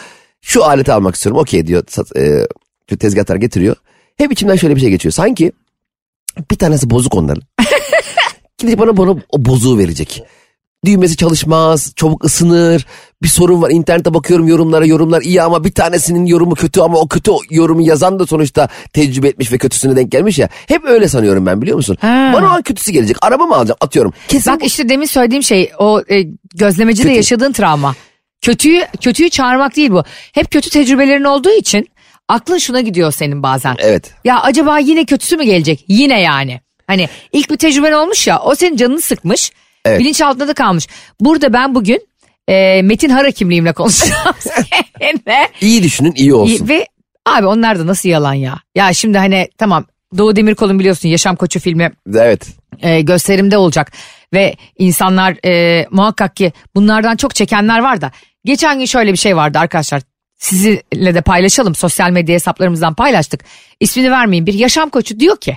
[0.42, 2.46] Şu aleti almak istiyorum okey diyor sat, e,
[2.96, 3.76] tezgahtar getiriyor.
[4.16, 5.52] Hep içimden şöyle bir şey geçiyor sanki
[6.50, 7.42] bir tanesi bozuk onların.
[8.58, 10.22] Gidip bana, bana o bozuğu verecek.
[10.86, 12.86] Düğmesi çalışmaz, çabuk ısınır.
[13.22, 13.70] Bir sorun var.
[13.70, 14.86] İnternete bakıyorum yorumlara.
[14.86, 19.28] Yorumlar iyi ama bir tanesinin yorumu kötü ama o kötü yorumu yazan da sonuçta tecrübe
[19.28, 20.48] etmiş ve kötüsüne denk gelmiş ya.
[20.66, 21.96] Hep öyle sanıyorum ben biliyor musun?
[22.00, 22.30] Ha.
[22.34, 23.16] Bana o an kötüsü gelecek.
[23.22, 23.78] Araba mı alacağım?
[23.80, 24.12] Atıyorum.
[24.28, 26.22] Kesin Bak işte demin söylediğim şey o e,
[26.54, 27.16] gözlemecide Kötü.
[27.16, 27.94] yaşadığın travma.
[28.42, 30.04] Kötüyü kötüyü çağırmak değil bu.
[30.32, 31.88] Hep kötü tecrübelerin olduğu için
[32.28, 33.76] aklın şuna gidiyor senin bazen.
[33.78, 34.14] Evet.
[34.24, 35.84] Ya acaba yine kötüsü mü gelecek?
[35.88, 36.60] Yine yani.
[36.86, 39.52] Hani ilk bir tecrüben olmuş ya o senin canını sıkmış.
[39.86, 40.00] Evet.
[40.00, 40.86] Bilinçaltında da kalmış.
[41.20, 42.08] Burada ben bugün
[42.48, 44.34] e, Metin Hara kimliğimle konuşacağım
[45.00, 45.48] seninle.
[45.60, 46.68] İyi düşünün iyi olsun.
[46.68, 46.86] Ve
[47.26, 48.58] abi onlar da nasıl yalan ya.
[48.74, 49.84] Ya şimdi hani tamam
[50.18, 52.46] Doğu Demirkol'un biliyorsun Yaşam Koçu filmi Evet.
[52.82, 53.92] e, gösterimde olacak.
[54.34, 58.10] Ve insanlar e, muhakkak ki bunlardan çok çekenler var da.
[58.44, 60.02] Geçen gün şöyle bir şey vardı arkadaşlar.
[60.38, 61.74] Sizinle de paylaşalım.
[61.74, 63.40] Sosyal medya hesaplarımızdan paylaştık.
[63.80, 65.56] İsmini vermeyin bir yaşam koçu diyor ki.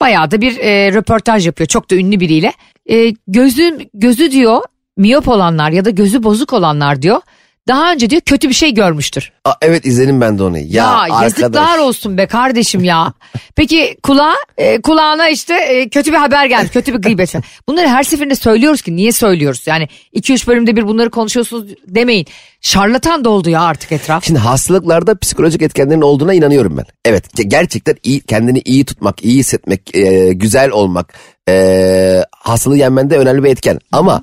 [0.00, 2.52] Bayağı da bir e, röportaj yapıyor çok da ünlü biriyle.
[2.90, 4.62] E, gözü, gözü diyor
[4.96, 7.20] miyop olanlar ya da gözü bozuk olanlar diyor.
[7.68, 9.32] Daha önce diyor kötü bir şey görmüştür.
[9.44, 10.58] Aa, evet izledim ben de onu.
[10.58, 11.22] Ya, Ya, arkadaş.
[11.22, 13.12] yazıklar olsun be kardeşim ya.
[13.56, 17.34] Peki kulağa, e, kulağına işte e, kötü bir haber geldi, kötü bir gıybet.
[17.68, 19.62] Bunları her seferinde söylüyoruz ki niye söylüyoruz?
[19.66, 22.26] Yani 2-3 bölümde bir bunları konuşuyorsunuz demeyin.
[22.60, 24.24] Şarlatan doldu ya artık etraf.
[24.24, 26.84] Şimdi hastalıklarda psikolojik etkenlerin olduğuna inanıyorum ben.
[27.04, 31.14] Evet ge- gerçekten iyi, kendini iyi tutmak, iyi hissetmek, e, güzel olmak
[31.48, 33.78] e, hastalığı yenmende önemli bir etken.
[33.92, 34.22] Ama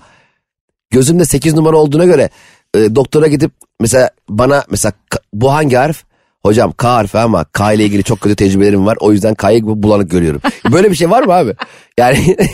[0.92, 2.30] gözümde 8 numara olduğuna göre
[2.76, 4.94] e, doktora gidip mesela bana mesela
[5.34, 6.04] bu hangi harf?
[6.46, 8.98] Hocam K harfi ama K ile ilgili çok kötü tecrübelerim var.
[9.00, 10.42] O yüzden K'yı bulanık görüyorum.
[10.72, 11.54] Böyle bir şey var mı abi?
[11.98, 12.38] Yani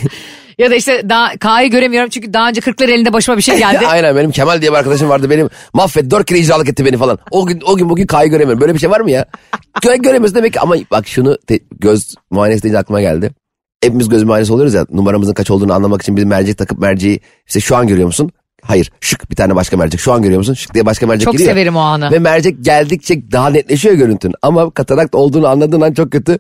[0.57, 3.87] Ya da işte daha K'yı göremiyorum çünkü daha önce kırklar elinde başıma bir şey geldi.
[3.87, 5.29] aynen benim Kemal diye bir arkadaşım vardı.
[5.29, 7.19] Benim mahvet dört kere icralık etti beni falan.
[7.31, 8.61] O gün o gün bugün K'yı göremiyorum.
[8.61, 9.25] Böyle bir şey var mı ya?
[9.81, 13.31] Göre, göremiyorsun demek ki ama bak şunu te- göz muayenesi deyince aklıma geldi.
[13.83, 17.59] Hepimiz göz muayenesi oluyoruz ya numaramızın kaç olduğunu anlamak için bir mercek takıp merceği işte
[17.59, 18.31] şu an görüyor musun?
[18.69, 19.99] Hayır şık bir tane başka mercek.
[19.99, 20.53] Şu an görüyor musun?
[20.53, 21.49] Şık diye başka mercek Çok giriyor.
[21.49, 22.11] severim o anı.
[22.11, 24.33] Ve mercek geldikçe daha netleşiyor görüntün.
[24.41, 26.39] Ama katarakt olduğunu anladığın an çok kötü.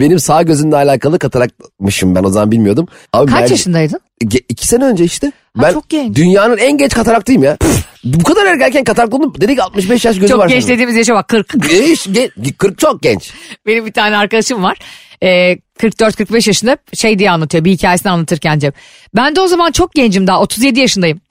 [0.00, 2.88] Benim sağ gözümle alakalı kataraktmışım ben o zaman bilmiyordum.
[3.12, 4.00] Abi Kaç mercek- yaşındaydın?
[4.24, 5.26] Ge- iki sene önce işte.
[5.56, 6.16] Ha, ben çok genç.
[6.16, 7.56] dünyanın en genç kataraktıyım ya.
[8.04, 9.32] Bu kadar erken katarak oldum.
[9.40, 10.48] Dedik 65 yaş gözü Çok var.
[10.48, 10.74] genç senin.
[10.74, 11.68] dediğimiz yaşa bak 40.
[11.70, 13.32] Genç, gen- 40 çok genç.
[13.66, 14.78] Benim bir tane arkadaşım var.
[15.22, 18.72] Ee, 44-45 yaşında şey diye anlatıyor bir hikayesini anlatırken Cem.
[19.16, 21.20] Ben de o zaman çok gencim daha 37 yaşındayım.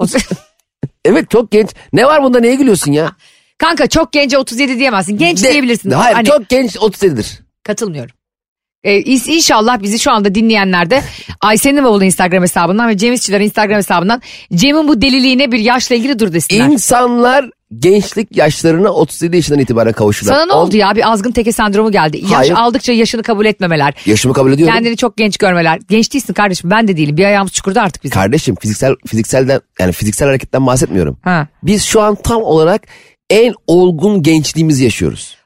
[1.06, 1.70] Evet çok genç.
[1.94, 3.12] Ne var bunda neye gülüyorsun ya?
[3.58, 5.18] Kanka çok gence 37 diyemezsin.
[5.18, 5.92] Genç De- diyebilirsin.
[5.92, 7.40] Hayır Hani çok genç 37'dir.
[7.64, 8.16] Katılmıyorum.
[8.84, 11.04] Ee, inşallah bizi şu anda dinleyenler de
[11.42, 14.22] Ayşe'nin oğlu Instagram hesabından ve Cem İşçilerin Instagram hesabından
[14.54, 16.66] Cem'in bu deliliğine bir yaşla ilgili dur desinler.
[16.66, 20.34] İnsanlar gençlik yaşlarına 37 yaşından itibaren kavuşurlar.
[20.34, 22.18] Sana ne On- oldu ya bir azgın teke sendromu geldi.
[22.18, 22.54] Yaş Hayır.
[22.58, 23.94] aldıkça yaşını kabul etmemeler.
[24.06, 24.76] Yaşımı kabul ediyorum.
[24.76, 25.80] Kendini çok genç görmeler.
[25.90, 27.18] Genç değilsin kardeşim ben de değilim.
[27.18, 28.16] Bir ayağımız çukurda artık bizim.
[28.16, 31.18] Kardeşim fiziksel fizikselden yani fiziksel hareketten bahsetmiyorum.
[31.24, 31.48] Ha.
[31.64, 32.82] Biz şu an tam olarak
[33.30, 35.39] en olgun gençliğimizi yaşıyoruz.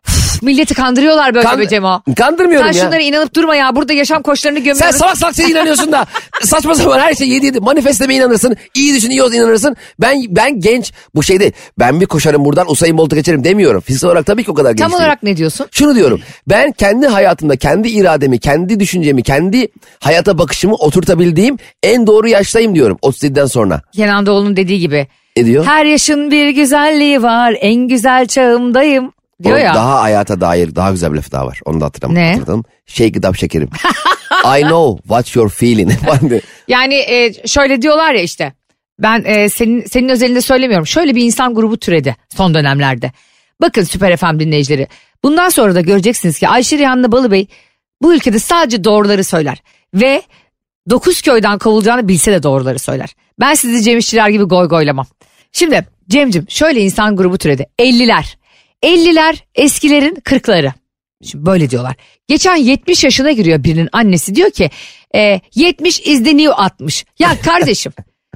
[0.43, 2.01] Milleti kandırıyorlar böyle Kan- be Cemo.
[2.17, 2.83] Kandırmıyorum Sen ya.
[2.85, 3.75] şunlara inanıp durma ya.
[3.75, 4.95] Burada yaşam koçlarını Sen gömüyoruz.
[4.95, 6.05] salak salak şeye inanıyorsun da
[6.43, 7.59] saçma sapan her şey yedi yedi.
[7.59, 8.55] Manifesteme inanırsın.
[8.75, 9.75] iyi düşün iyi olsun inanırsın.
[10.01, 11.51] Ben ben genç bu şey değil.
[11.79, 13.81] Ben bir koşarım buradan Usain Bolt'u geçerim demiyorum.
[13.81, 15.01] Fiziksel olarak tabii ki o kadar genç Tam değilim.
[15.03, 15.67] olarak ne diyorsun?
[15.71, 16.21] Şunu diyorum.
[16.49, 19.67] Ben kendi hayatımda kendi irademi, kendi düşüncemi, kendi
[19.99, 23.81] hayata bakışımı oturtabildiğim en doğru yaştayım diyorum 37'den sonra.
[23.95, 25.07] Kenan Doğulu'nun dediği gibi.
[25.37, 25.65] Ne diyor?
[25.65, 27.55] Her yaşın bir güzelliği var.
[27.61, 29.11] En güzel çağımdayım.
[29.43, 29.73] Diyor ya.
[29.73, 31.59] Daha hayata dair daha güzel bir lafı daha var.
[31.65, 32.27] Onu da hatırlam Ne?
[32.27, 32.63] hatırlatalım.
[32.85, 33.69] Shake it up şekerim.
[34.57, 35.91] I know what you're feeling.
[36.67, 38.53] Yani e, şöyle diyorlar ya işte.
[38.99, 40.87] Ben e, senin senin özelinde söylemiyorum.
[40.87, 43.11] Şöyle bir insan grubu türedi son dönemlerde.
[43.61, 44.87] Bakın Süper FM dinleyicileri.
[45.23, 47.47] Bundan sonra da göreceksiniz ki Ayşe Rihanna Balıbey
[48.01, 49.63] bu ülkede sadece doğruları söyler.
[49.93, 50.21] Ve
[50.89, 53.09] dokuz köyden kovulacağını bilse de doğruları söyler.
[53.39, 55.05] Ben sizi Cem İşçiler gibi goy goylamam.
[55.51, 57.65] Şimdi Cem'cim şöyle insan grubu türedi.
[57.79, 58.25] 50'ler.
[58.83, 60.71] 50'ler eskilerin 40'ları.
[61.31, 61.95] Şimdi böyle diyorlar.
[62.27, 64.69] Geçen 70 yaşına giriyor birinin annesi diyor ki
[65.15, 67.05] e, 70 is the new 60.
[67.19, 67.91] Ya kardeşim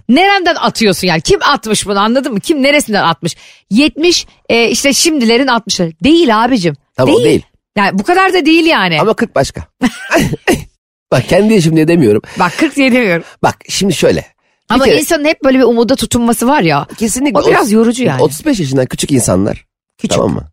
[0.10, 2.40] nereden atıyorsun yani kim atmış bunu anladın mı?
[2.40, 3.36] Kim neresinden atmış?
[3.70, 5.94] 70 e, işte şimdilerin 60'ları.
[6.04, 6.76] Değil abicim.
[6.96, 7.42] Tamam, o değil.
[7.78, 9.02] Yani bu kadar da değil yani.
[9.02, 9.62] Ama 40 başka.
[11.12, 12.22] Bak kendi yaşım diye demiyorum.
[12.40, 13.24] Bak 40 diye demiyorum.
[13.44, 14.20] Bak şimdi şöyle.
[14.70, 16.88] Bir Ama kere- insanın hep böyle bir umuda tutunması var ya.
[16.98, 18.22] kesinlikle O biraz yorucu yani.
[18.22, 19.66] 35 yaşından küçük insanlar.
[19.98, 20.18] Küçük.
[20.18, 20.44] Tamam mı?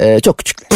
[0.00, 0.58] Ee, çok küçük.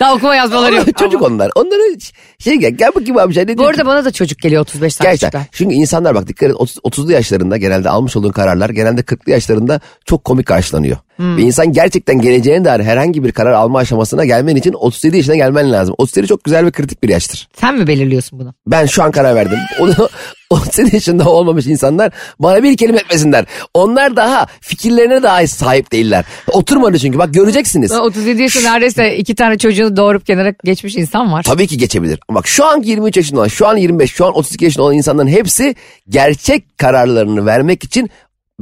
[0.00, 0.86] Daha okuma yazmaları yok.
[0.98, 1.50] Çocuk Ama- onlar.
[1.54, 1.98] Onlara
[2.38, 3.64] şey gel, gel bakayım sen ne Bu diyorsun?
[3.64, 5.38] arada bana da çocuk geliyor 35 tane Gerçekten.
[5.40, 5.48] çocuklar.
[5.58, 9.80] Çünkü insanlar bak dikkat et 30, 30'lu yaşlarında genelde almış olduğun kararlar genelde 40'lı yaşlarında
[10.04, 10.96] çok komik karşılanıyor.
[11.16, 11.36] Hmm.
[11.36, 15.72] Ve insan gerçekten geleceğine dair herhangi bir karar alma aşamasına gelmen için 37 yaşına gelmen
[15.72, 15.94] lazım.
[15.98, 17.48] 37 çok güzel ve kritik bir yaştır.
[17.60, 18.54] Sen mi belirliyorsun bunu?
[18.66, 19.58] Ben şu an karar verdim.
[19.80, 20.08] Onu
[20.54, 23.44] 37 yaşında olmamış insanlar bana bir kelime etmesinler.
[23.74, 26.24] Onlar daha fikirlerine daha sahip değiller.
[26.52, 27.90] Oturmadı çünkü bak göreceksiniz.
[27.90, 31.42] Ben 37 yaşında neredeyse iki tane çocuğunu doğurup kenara geçmiş insan var.
[31.42, 32.18] Tabii ki geçebilir.
[32.28, 34.94] Ama Bak şu an 23 yaşında olan, şu an 25, şu an 32 yaşında olan
[34.96, 35.74] insanların hepsi
[36.08, 38.10] gerçek kararlarını vermek için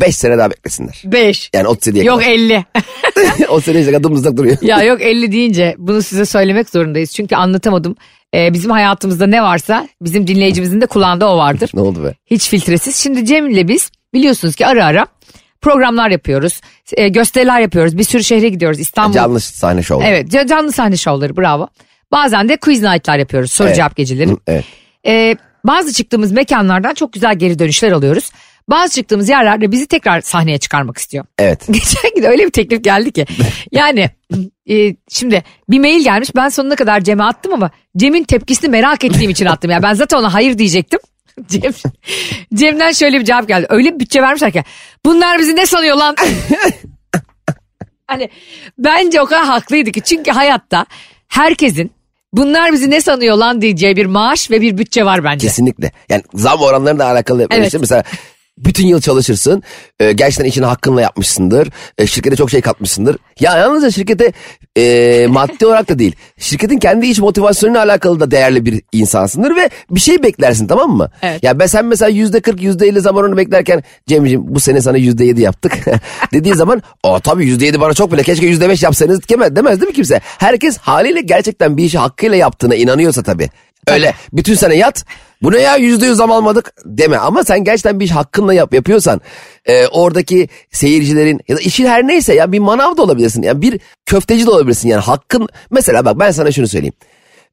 [0.00, 1.02] 5 sene daha beklesinler.
[1.04, 1.50] 5.
[1.54, 2.30] Yani 37'ye Yok kadar.
[2.30, 2.64] 50.
[3.48, 4.56] o sene işte adımızda duruyor.
[4.62, 7.10] ya yok 50 deyince bunu size söylemek zorundayız.
[7.12, 7.96] Çünkü anlatamadım.
[8.34, 11.70] Ee, bizim hayatımızda ne varsa bizim dinleyicimizin de kulağında o vardır.
[11.74, 12.14] ne oldu be?
[12.26, 12.96] Hiç filtresiz.
[12.96, 15.06] Şimdi Cem'le biz biliyorsunuz ki ara ara
[15.60, 16.60] programlar yapıyoruz.
[16.96, 17.98] e, gösteriler yapıyoruz.
[17.98, 18.80] Bir sürü şehre gidiyoruz.
[18.80, 19.14] İstanbul.
[19.14, 20.02] Canlı sahne şovu.
[20.02, 21.68] Evet ca- canlı sahne şovları bravo.
[22.12, 23.52] Bazen de quiz night'lar yapıyoruz.
[23.52, 23.76] Soru Evet.
[23.76, 24.36] cevap geceleri.
[24.46, 24.64] Evet.
[25.06, 28.30] Ee, bazı çıktığımız mekanlardan çok güzel geri dönüşler alıyoruz.
[28.68, 31.24] Bazı çıktığımız yerlerde bizi tekrar sahneye çıkarmak istiyor.
[31.38, 31.66] Evet.
[31.70, 33.26] Geçen gün öyle bir teklif geldi ki.
[33.72, 34.10] Yani
[34.70, 39.30] e, şimdi bir mail gelmiş ben sonuna kadar Cem'e attım ama Cem'in tepkisini merak ettiğim
[39.30, 39.70] için attım.
[39.70, 41.00] Yani ben zaten ona hayır diyecektim.
[41.46, 41.72] Cem,
[42.54, 43.66] Cem'den şöyle bir cevap geldi.
[43.70, 44.64] Öyle bir bütçe vermişler ki
[45.04, 46.16] bunlar bizi ne sanıyor lan?
[48.06, 48.30] hani
[48.78, 50.86] bence o kadar haklıydı ki çünkü hayatta
[51.28, 51.90] herkesin
[52.32, 55.46] bunlar bizi ne sanıyor lan diyeceği bir maaş ve bir bütçe var bence.
[55.46, 55.92] Kesinlikle.
[56.08, 57.46] Yani zam oranlarıyla alakalı.
[57.50, 57.66] Evet.
[57.66, 58.02] işte mesela
[58.58, 59.62] Bütün yıl çalışırsın.
[60.00, 61.68] E, gerçekten işini hakkınla yapmışsındır.
[61.98, 63.16] E, şirkete çok şey katmışsındır.
[63.40, 64.32] Ya yalnızca şirkete
[64.78, 66.16] e, maddi olarak da değil.
[66.38, 71.10] Şirketin kendi iş motivasyonuyla alakalı da değerli bir insansındır ve bir şey beklersin tamam mı?
[71.22, 71.42] Evet.
[71.42, 74.96] Ya ben sen mesela yüzde kırk yüzde elli zaman onu beklerken Cemciğim bu sene sana
[74.96, 75.72] yüzde yedi yaptık
[76.32, 79.80] dediği zaman o tabii yüzde yedi bana çok bile keşke yüzde beş yapsanız demez, demez
[79.80, 80.20] değil mi kimse?
[80.24, 83.50] Herkes haliyle gerçekten bir işi hakkıyla yaptığına inanıyorsa tabii.
[83.88, 85.04] Öyle bütün sene yat
[85.42, 87.16] bu ne ya yüzde yüz zam almadık deme.
[87.16, 89.20] Ama sen gerçekten bir hakkınla yap, yapıyorsan
[89.64, 93.42] e, oradaki seyircilerin ya da işin her neyse ya bir manav da olabilirsin.
[93.42, 94.88] Yani bir köfteci de olabilirsin.
[94.88, 96.94] Yani hakkın mesela bak ben sana şunu söyleyeyim.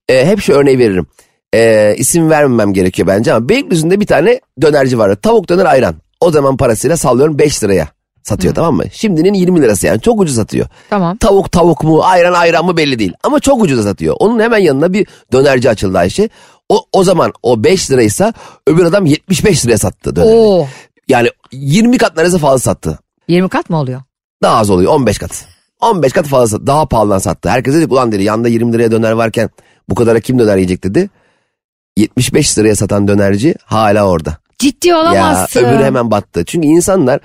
[0.10, 1.08] E, hep şu örneği veririm.
[1.54, 5.96] E, isim vermemem gerekiyor bence ama Beylikdüzü'nde bir tane dönerci var tavuk döner ayran.
[6.20, 7.88] O zaman parasıyla sallıyorum 5 liraya
[8.23, 11.17] satıyor tamam mı şimdinin 20 lirası yani çok ucuz satıyor Tamam.
[11.17, 13.13] Tavuk tavuk mu ayran ayran mı belli değil.
[13.23, 14.15] Ama çok ucuza satıyor.
[14.19, 16.29] Onun hemen yanına bir dönerci açıldı Ayşe.
[16.69, 18.34] O, o zaman o 5 liraysa
[18.67, 20.36] öbür adam 75 liraya sattı döneri.
[20.36, 20.67] Oo.
[21.08, 22.99] Yani 20 kat neredeyse fazla sattı.
[23.27, 24.01] 20 kat mı oluyor?
[24.43, 25.45] Daha az oluyor 15 kat.
[25.82, 26.67] 15 kat fazla sattı.
[26.67, 27.49] Daha pahalıdan sattı.
[27.49, 29.49] Herkes dedi ulan dedi yanında 20 liraya döner varken
[29.89, 31.10] bu kadara kim döner yiyecek dedi.
[31.97, 34.38] 75 liraya satan dönerci hala orada.
[34.60, 35.60] Ciddi Ya olamazsın.
[35.60, 36.45] öbürü hemen battı.
[36.45, 37.19] Çünkü insanlar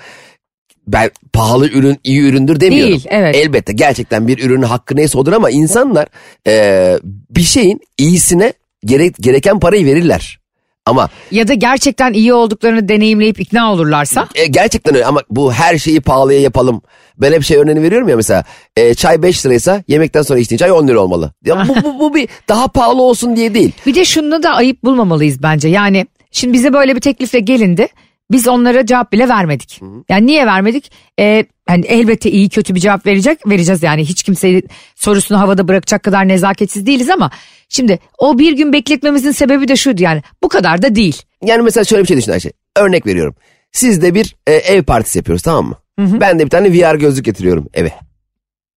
[0.86, 2.90] ben pahalı ürün iyi üründür demiyorum.
[2.92, 3.36] Değil, evet.
[3.36, 6.06] Elbette gerçekten bir ürünün hakkı neyse odur ama insanlar
[6.46, 6.96] e,
[7.30, 8.52] bir şeyin iyisine
[8.84, 10.38] gerek, gereken parayı verirler.
[10.86, 14.28] Ama Ya da gerçekten iyi olduklarını deneyimleyip ikna olurlarsa.
[14.34, 16.82] e, gerçekten öyle ama bu her şeyi pahalıya yapalım.
[17.18, 18.44] Ben hep şey örneğini veriyorum ya mesela
[18.76, 21.32] e, çay 5 liraysa yemekten sonra içtiğin çay 10 lira olmalı.
[21.44, 23.72] Ya bu, bu, bu bir daha pahalı olsun diye değil.
[23.86, 25.68] Bir de şunu da ayıp bulmamalıyız bence.
[25.68, 27.88] Yani şimdi bize böyle bir teklifle gelindi.
[28.30, 29.80] Biz onlara cevap bile vermedik.
[30.08, 30.92] Yani niye vermedik?
[31.18, 34.62] Ee, hani elbette iyi kötü bir cevap verecek vereceğiz yani hiç kimseyi
[34.94, 37.30] sorusunu havada bırakacak kadar nezaketsiz değiliz ama
[37.68, 41.22] şimdi o bir gün bekletmemizin sebebi de şuydu yani bu kadar da değil.
[41.42, 42.52] Yani mesela şöyle bir şey düşün Ayşe.
[42.76, 43.34] Örnek veriyorum.
[43.72, 45.76] Siz de bir e, ev partisi yapıyoruz tamam mı?
[46.20, 47.92] Ben de bir tane VR gözlük getiriyorum eve.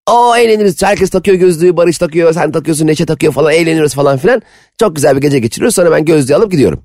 [0.10, 0.84] O eğleniriz.
[0.84, 1.78] Herkes takıyor gözlüğü.
[1.78, 2.34] Barış takıyor.
[2.34, 2.88] Sen takıyorsun.
[2.88, 3.54] Neşe takıyor falan.
[3.54, 4.42] Eğleniyoruz falan filan.
[4.80, 5.76] Çok güzel bir gece geçiriyoruz.
[5.76, 6.84] Sonra ben gözlüğü alıp gidiyorum.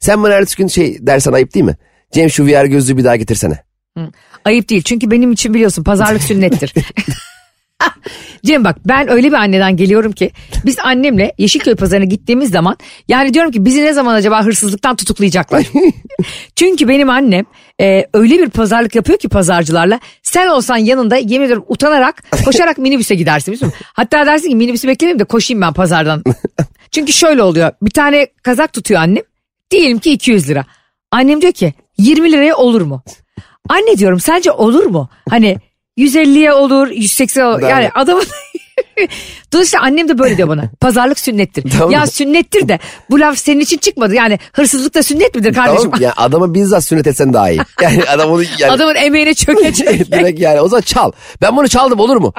[0.00, 1.76] Sen bana ertesi gün şey dersen ayıp değil mi?
[2.12, 3.58] Cem şu VR gözlüğü bir daha getirsene.
[4.44, 6.74] Ayıp değil çünkü benim için biliyorsun pazarlık sünnettir.
[8.44, 10.30] Cem bak ben öyle bir anneden geliyorum ki
[10.66, 12.76] biz annemle Yeşilköy pazarına gittiğimiz zaman
[13.08, 15.66] yani diyorum ki bizi ne zaman acaba hırsızlıktan tutuklayacaklar.
[16.56, 17.44] Çünkü benim annem
[17.80, 23.14] e, öyle bir pazarlık yapıyor ki pazarcılarla sen olsan yanında yemin ediyorum utanarak koşarak minibüse
[23.14, 23.84] gidersin biliyor musun?
[23.92, 26.24] Hatta dersin ki minibüsü beklemeyeyim de koşayım ben pazardan.
[26.90, 29.22] Çünkü şöyle oluyor bir tane kazak tutuyor annem
[29.70, 30.64] diyelim ki 200 lira.
[31.10, 33.02] Annem diyor ki 20 liraya olur mu?
[33.68, 35.08] Anne diyorum sence olur mu?
[35.30, 35.56] Hani
[35.98, 37.62] 150'ye olur 180'e olur.
[37.62, 38.24] Yani adamın...
[39.52, 40.70] Dolayısıyla annem de böyle diyor bana.
[40.80, 41.70] Pazarlık sünnettir.
[41.70, 41.90] Tamam.
[41.90, 42.78] Ya sünnettir de
[43.10, 44.14] bu laf senin için çıkmadı.
[44.14, 45.90] Yani hırsızlık da sünnet midir kardeşim?
[45.90, 47.60] Tamam yani adama bizzat sünnet etsen daha iyi.
[47.82, 49.88] Yani adam onu yani, Adamın emeğine çökecek.
[50.12, 51.12] direkt yani o zaman çal.
[51.42, 52.32] Ben bunu çaldım olur mu?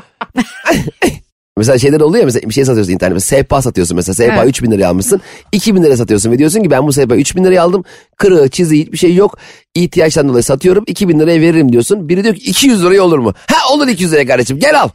[1.58, 3.20] Mesela şeyler oluyor mesela bir şey satıyorsun internette.
[3.20, 4.16] Sehpa satıyorsun mesela.
[4.16, 4.50] Sehpa Evet.
[4.50, 5.22] 3000 liraya almışsın.
[5.52, 7.84] 2000 liraya satıyorsun ve diyorsun ki ben bu sehpa 3000 liraya aldım.
[8.18, 9.38] Kırığı, çiziği hiçbir şey yok.
[9.76, 10.84] İhtiyaçtan dolayı satıyorum.
[10.88, 12.10] 2000 liraya veririm diyorsun.
[12.10, 13.34] Biri diyor ki 200 liraya olur mu?
[13.48, 14.90] Ha olur 200 liraya kardeşim gel al.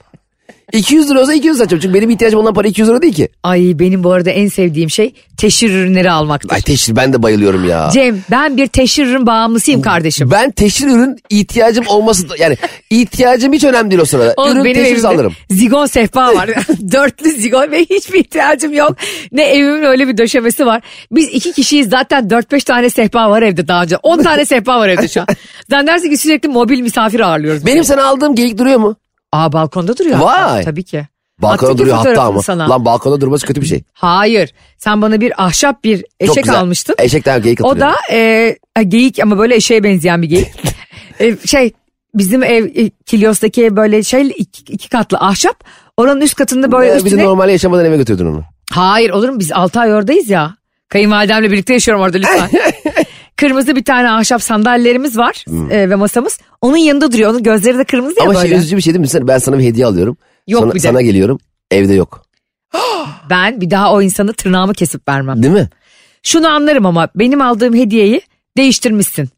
[0.72, 1.80] 200 lira olsa 200 satacağım.
[1.80, 3.28] Çünkü benim ihtiyacım olan para 200 lira değil ki.
[3.42, 6.50] Ay benim bu arada en sevdiğim şey teşhir ürünleri almaktır.
[6.52, 7.90] Ay teşhir ben de bayılıyorum ya.
[7.92, 10.30] Cem ben bir teşhir ürün bağımlısıyım kardeşim.
[10.30, 12.56] Ben teşhir ürün ihtiyacım olması yani
[12.90, 14.34] ihtiyacım hiç önemli değil o sırada.
[14.36, 15.32] Oğlum ürün benim teşhir alırım.
[15.50, 16.50] zigon sehpa var.
[16.92, 18.96] Dörtlü zigon ve hiçbir ihtiyacım yok.
[19.32, 20.82] Ne evimin öyle bir döşemesi var.
[21.12, 23.96] Biz iki kişiyiz zaten dört beş tane sehpa var evde daha önce.
[23.96, 25.26] On tane sehpa var evde şu an.
[25.70, 27.66] Sen dersin ki sürekli mobil misafir ağırlıyoruz.
[27.66, 28.96] Benim sana aldığım geyik duruyor mu?
[29.32, 30.16] Aa balkonda duruyor.
[30.16, 30.54] hatta.
[30.54, 30.64] Vay.
[30.64, 31.06] Tabii ki.
[31.42, 32.42] Balkona Attık ya duruyor hatta ama.
[32.42, 32.68] Sana.
[32.70, 33.82] Lan balkona durması kötü bir şey.
[33.92, 34.54] Hayır.
[34.78, 36.60] Sen bana bir ahşap bir Çok eşek güzel.
[36.60, 36.94] almıştın.
[36.98, 38.56] Eşekten geyik O da e,
[38.88, 40.48] geyik ama böyle eşeğe benzeyen bir geyik.
[41.20, 41.72] E, şey
[42.14, 45.64] bizim ev e, Kilyos'taki böyle şey iki, iki katlı ahşap.
[45.96, 47.24] Oranın üst katında böyle Ee, üstüne...
[47.24, 48.44] normal yaşamadan eve götürdün onu.
[48.70, 50.54] Hayır olur mu biz 6 ay oradayız ya.
[50.88, 52.50] Kayınvalidemle birlikte yaşıyorum orada lütfen.
[53.38, 56.38] kırmızı bir tane ahşap sandalyelerimiz var e, ve masamız.
[56.62, 57.30] Onun yanında duruyor.
[57.30, 58.48] Onun gözleri de kırmızı ya Ama böyle.
[58.48, 59.08] şey üzücü bir şey değil mi?
[59.08, 60.16] Sen- Ben sana bir hediye alıyorum.
[60.46, 60.82] Yok sana, bir de.
[60.82, 61.38] sana geliyorum.
[61.70, 62.22] Evde yok.
[63.30, 65.42] Ben bir daha o insanı tırnağımı kesip vermem.
[65.42, 65.68] Değil mi?
[66.22, 68.20] Şunu anlarım ama benim aldığım hediyeyi
[68.56, 69.28] değiştirmişsin.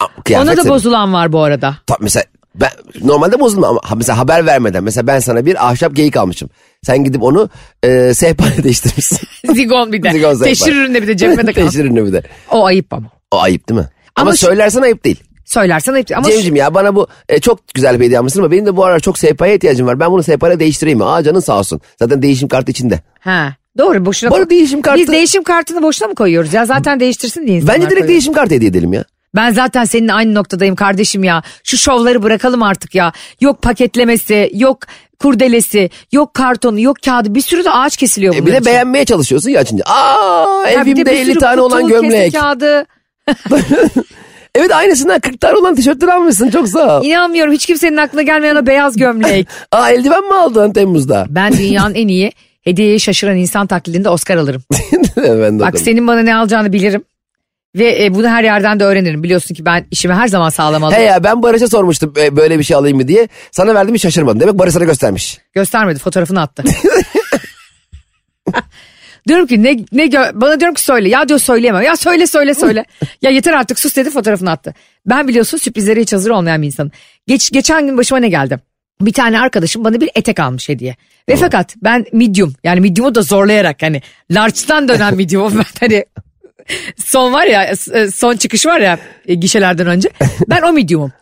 [0.00, 0.74] A- kıyafet Ona da senin.
[0.74, 1.76] bozulan var bu arada.
[1.86, 2.70] Ta- mesela ben
[3.04, 6.50] normalde bozulma ama ha- mesela haber vermeden mesela ben sana bir ahşap geyik almışım.
[6.86, 7.48] Sen gidip onu
[7.82, 9.18] e, sehpayla değiştirmişsin.
[9.54, 10.12] Zigon bir de.
[10.12, 10.44] Zigon sehpa.
[10.44, 11.68] Teşhir üründe bir de cebime de kalsın.
[11.70, 12.22] Teşhir ürünü bir de.
[12.50, 13.06] O ayıp ama.
[13.30, 13.86] O ayıp değil mi?
[14.16, 15.22] Ama, Ama şu- söylersen ayıp değil.
[15.44, 16.06] Söylersen ayıp.
[16.16, 18.84] Ama Cemciğim ya bana bu e, çok güzel bir hediye almışsın ama benim de bu
[18.84, 20.00] aralar çok sehpaya ihtiyacım var.
[20.00, 21.04] Ben bunu sehpayla değiştireyim mi?
[21.04, 21.80] Aa canın sağ olsun.
[21.98, 23.00] Zaten değişim kartı içinde.
[23.20, 24.34] Ha, doğru boşuna.
[24.34, 24.98] Arada değişim kartı...
[25.00, 26.64] Biz değişim kartını boşuna mı koyuyoruz ya?
[26.66, 28.08] Zaten değiştirsin diye insanlar Bence direkt koyuyor.
[28.08, 29.04] değişim kartı hediye edelim ya.
[29.34, 31.42] Ben zaten seninle aynı noktadayım kardeşim ya.
[31.64, 33.12] Şu şovları bırakalım artık ya.
[33.40, 34.78] Yok paketlemesi, yok
[35.20, 37.34] kurdelesi, yok kartonu, yok kağıdı.
[37.34, 39.84] Bir sürü de ağaç kesiliyor E bunun bir de beğenmeye çalışıyorsun ya açınca.
[39.86, 42.34] Aa evimde bir 50 sürü tane olan gömlek.
[42.34, 42.86] kağıdı.
[44.54, 47.04] Evet aynısından 40 tane olan tişörtler almışsın çok sağ ol.
[47.04, 49.48] İnanmıyorum hiç kimsenin aklına gelmeyen o beyaz gömlek.
[49.72, 51.26] Aa eldiven mi aldın Temmuz'da?
[51.28, 54.62] Ben dünyanın en iyi hediyeye şaşıran insan taklidinde Oscar alırım.
[55.16, 57.04] ben de Bak senin bana ne alacağını bilirim.
[57.76, 59.22] Ve e, bunu her yerden de öğrenirim.
[59.22, 61.06] Biliyorsun ki ben işimi her zaman sağlam He alıyorum.
[61.06, 63.28] ya ben Barış'a sormuştum e, böyle bir şey alayım mı diye.
[63.50, 64.40] Sana verdim hiç şaşırmadım.
[64.40, 65.38] Demek Barış sana göstermiş.
[65.52, 66.62] Göstermedi fotoğrafını attı.
[69.28, 71.08] Diyorum ki ne, ne bana diyorum ki söyle.
[71.08, 71.82] Ya diyor söyleyemem.
[71.82, 72.84] Ya söyle söyle söyle.
[73.22, 74.74] ya yeter artık sus dedi fotoğrafını attı.
[75.06, 76.92] Ben biliyorsun sürprizlere hiç hazır olmayan bir insanım.
[77.26, 78.58] Geç, geçen gün başıma ne geldi?
[79.00, 80.96] Bir tane arkadaşım bana bir etek almış hediye.
[81.28, 86.04] Ve fakat ben medium yani medium'u da zorlayarak hani large'dan dönen medium'um ben hani
[86.96, 90.08] son var ya e, son çıkış var ya e, gişelerden önce.
[90.48, 91.12] Ben o medium'um.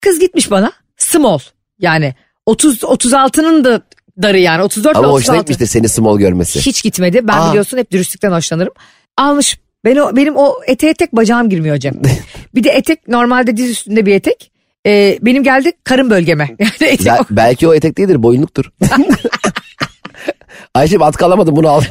[0.00, 1.38] Kız gitmiş bana small
[1.78, 2.14] yani
[2.46, 3.82] 30 36'nın da
[4.22, 5.40] darı yani 34 Ama ile hoşuna 36.
[5.52, 6.60] gitmiştir seni small görmesi.
[6.66, 7.20] Hiç gitmedi.
[7.28, 7.48] Ben Aa.
[7.48, 8.72] biliyorsun hep dürüstlükten hoşlanırım.
[9.16, 9.58] Almış.
[9.84, 11.94] Ben o, benim o eteğe tek bacağım girmiyor Cem.
[12.54, 14.50] bir de etek normalde diz üstünde bir etek.
[14.86, 16.48] Ee, benim geldi karın bölgeme.
[16.58, 18.64] Yani etek Bel- belki o etek değildir boyunluktur.
[20.74, 21.82] Ayşe at kalamadım bunu al.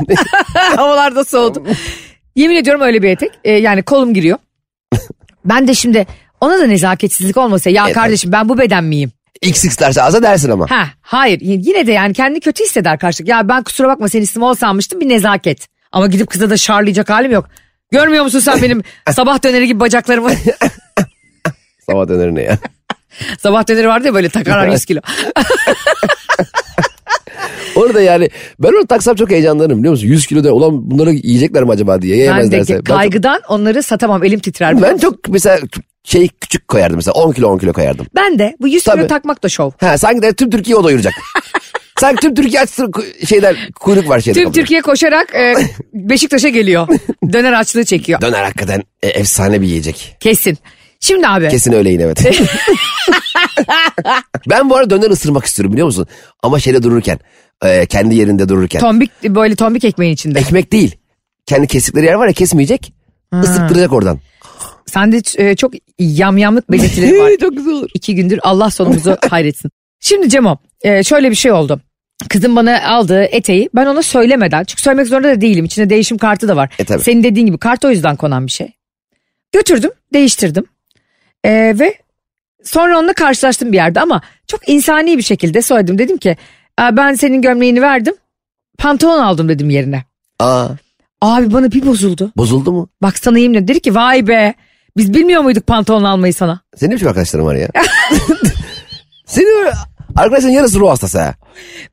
[0.75, 1.63] havalarda soğudu.
[2.35, 3.31] Yemin ediyorum öyle bir etek.
[3.43, 4.37] Ee, yani kolum giriyor.
[5.45, 6.07] Ben de şimdi
[6.41, 9.11] ona da nezaketsizlik olmasa ya Evet, kardeşim ben bu beden miyim?
[9.41, 10.71] XX derse aza dersin ama.
[10.71, 13.29] Ha hayır yine de yani kendi kötü hisseder karşılık.
[13.29, 15.67] Ya ben kusura bakma seni small sanmıştım bir nezaket.
[15.91, 17.49] Ama gidip kıza da şarlayacak halim yok.
[17.91, 20.31] Görmüyor musun sen benim sabah döneri gibi bacaklarımı?
[21.89, 22.57] Sabah döner ne ya?
[23.39, 24.99] sabah döneri vardı ya böyle takarlar 100 kilo.
[27.75, 30.07] Orada yani ben onu taksam çok heyecanlanırım biliyor musun?
[30.07, 32.73] 100 kilo de ulan bunları yiyecekler mi acaba diye Ben de yiyemezlerse.
[32.73, 34.81] Ben çok- kaygıdan onları satamam elim titrer.
[34.81, 35.59] Ben çok mesela
[36.05, 38.07] şey küçük koyardım mesela 10 kilo 10 kilo koyardım.
[38.15, 39.07] Ben de bu 100 kilo Tabii.
[39.07, 39.71] takmak da şov.
[39.79, 41.13] Ha sanki de tüm Türkiye o doyuracak.
[41.99, 42.91] sanki tüm Türkiye açsın
[43.27, 44.39] şeyler kuyruk var şeyde.
[44.39, 44.61] Tüm kapıda.
[44.61, 45.53] Türkiye koşarak e,
[45.93, 46.87] Beşiktaş'a geliyor.
[47.33, 48.21] Döner açlığı çekiyor.
[48.21, 50.17] Döner hakikaten e, efsane bir yiyecek.
[50.19, 50.57] Kesin.
[50.99, 51.49] Şimdi abi.
[51.49, 52.19] Kesin öyle evet.
[54.49, 56.07] ben bu arada döner ısırmak istiyorum biliyor musun?
[56.43, 57.19] Ama şeyde dururken.
[57.65, 58.79] e, kendi yerinde dururken.
[58.79, 60.39] Tombik böyle tombik ekmeğin içinde.
[60.39, 60.95] Ekmek değil.
[61.45, 62.93] Kendi kestikleri yer var ya kesmeyecek.
[63.43, 64.19] Isıttıracak oradan.
[64.85, 67.31] Sende e, çok yamyamlık belirtileri var.
[67.41, 67.89] Çok güzel olur.
[67.93, 69.71] İki gündür Allah sonumuzu hayretsin.
[69.99, 71.81] Şimdi Cemo e, şöyle bir şey oldu.
[72.29, 75.65] Kızım bana aldığı eteği ben ona söylemeden çünkü söylemek zorunda da değilim.
[75.65, 76.73] İçinde değişim kartı da var.
[76.79, 77.01] E, tabii.
[77.03, 78.71] Senin dediğin gibi kart o yüzden konan bir şey.
[79.51, 80.65] Götürdüm değiştirdim
[81.43, 81.95] E, ve
[82.63, 85.97] sonra onunla karşılaştım bir yerde ama çok insani bir şekilde söyledim.
[85.97, 86.37] Dedim ki
[86.77, 88.13] "Aa, ben senin gömleğini verdim
[88.77, 90.03] pantolon aldım dedim yerine.
[90.39, 90.67] Aa,
[91.21, 92.31] Abi bana bir bozuldu.
[92.37, 92.89] bozuldu mu?
[93.01, 93.67] Bak sana yemin ederim.
[93.67, 94.53] Dedi ki vay be
[94.97, 96.59] biz bilmiyor muyduk pantolon almayı sana.
[96.75, 97.67] Senin ne biçim arkadaşların var ya?
[99.25, 99.67] Senin
[100.15, 101.33] arkadaşların yarısı ruh hastası ha.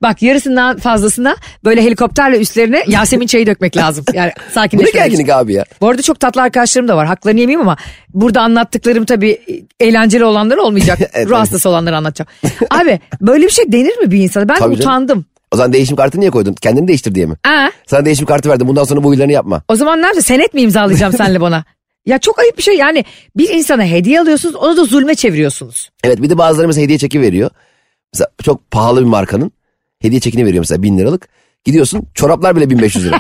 [0.03, 4.05] Bak yarısından fazlasına böyle helikopterle üstlerine Yasemin çayı dökmek lazım.
[4.15, 4.99] Yani Bu ne sakinleşmek için.
[5.05, 5.65] gerginlik abi ya?
[5.81, 7.07] Bu arada çok tatlı arkadaşlarım da var.
[7.07, 7.77] Haklarını yemeyeyim ama
[8.15, 9.41] burada anlattıklarım tabii
[9.81, 10.99] eğlenceli olanlar olmayacak.
[11.15, 12.29] Evet, Ruh hastası olanları anlatacağım.
[12.71, 14.49] Abi böyle bir şey denir mi bir insana?
[14.49, 14.81] Ben Tabii canım.
[14.81, 15.25] utandım.
[15.53, 16.55] O zaman değişim kartı niye koydun?
[16.55, 17.35] Kendini değiştir diye mi?
[17.45, 18.69] Aa, Sana değişim kartı verdim.
[18.69, 19.62] Bundan sonra bu huylarını yapma.
[19.69, 20.27] o zaman ne yapacağız?
[20.27, 21.65] Senet mi imzalayacağım senle bana?
[22.07, 23.05] Ya çok ayıp bir şey yani
[23.37, 25.91] bir insana hediye alıyorsunuz onu da zulme çeviriyorsunuz.
[26.05, 27.51] Evet bir de bazıları mesela hediye çeki veriyor.
[28.15, 29.53] Mesela çok pahalı bir markanın
[29.99, 31.29] hediye çekini veriyor mesela bin liralık.
[31.65, 33.19] Gidiyorsun çoraplar bile 1500 lira.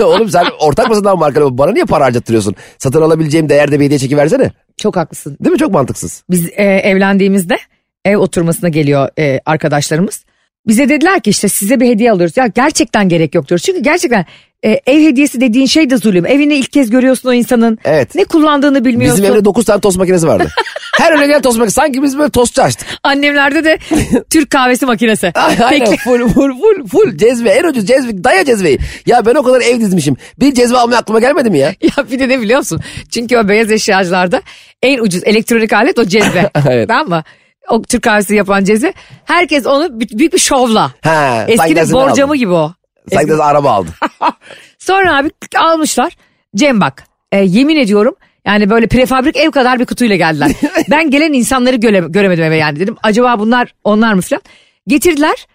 [0.04, 1.58] Oğlum sen ortak mısın lan markayla?
[1.58, 2.54] Bana niye para harcattırıyorsun?
[2.78, 4.52] Satın alabileceğim değerde bir hediye çeki versene.
[4.76, 5.36] Çok haklısın.
[5.44, 5.58] Değil mi?
[5.58, 6.24] Çok mantıksız.
[6.30, 7.56] Biz e, evlendiğimizde
[8.04, 10.24] ev oturmasına geliyor e, arkadaşlarımız.
[10.66, 12.36] Bize dediler ki işte size bir hediye alıyoruz.
[12.36, 13.64] Ya gerçekten gerek yok diyoruz.
[13.64, 14.24] Çünkü gerçekten
[14.64, 16.26] e, ev hediyesi dediğin şey de zulüm.
[16.26, 17.78] Evini ilk kez görüyorsun o insanın.
[17.84, 18.14] Evet.
[18.14, 19.22] Ne kullandığını bilmiyorsun.
[19.22, 20.48] Bizim evde 9 tane tost makinesi vardı.
[20.98, 21.74] Her öyle gel tost makinesi.
[21.74, 22.88] Sanki biz böyle tostçu açtık.
[23.02, 23.78] Annemlerde de
[24.30, 25.32] Türk kahvesi makinesi.
[25.34, 28.78] Aynen Tekli- full full full full cezve en ucuz cezve daya cezveyi.
[29.06, 30.16] Ya ben o kadar ev dizmişim.
[30.40, 31.74] Bir cezve almaya aklıma gelmedi mi ya?
[31.96, 32.80] Ya bir de ne biliyor musun?
[33.10, 34.42] Çünkü o beyaz eşyacılarda
[34.82, 36.50] en ucuz elektronik alet o cezve.
[36.68, 36.88] Evet.
[36.88, 37.22] Tamam mı?
[37.68, 38.94] O Türk kahvesi yapan cezve.
[39.24, 40.92] Herkes onu büyük bir şovla.
[41.04, 42.72] Sanki Eskiden borcamı gibi o.
[43.12, 43.94] Sanki araba aldım.
[44.78, 46.16] Sonra abi almışlar.
[46.56, 48.14] Cem bak e, yemin ediyorum
[48.46, 50.50] yani böyle prefabrik ev kadar bir kutuyla geldiler.
[50.90, 52.96] ben gelen insanları göre, göremedim eve yani dedim.
[53.02, 54.42] Acaba bunlar onlar mı falan.
[54.86, 55.46] Getirdiler.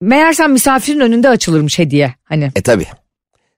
[0.00, 2.14] Meğersem misafirin önünde açılırmış hediye.
[2.24, 2.86] Hani E tabi.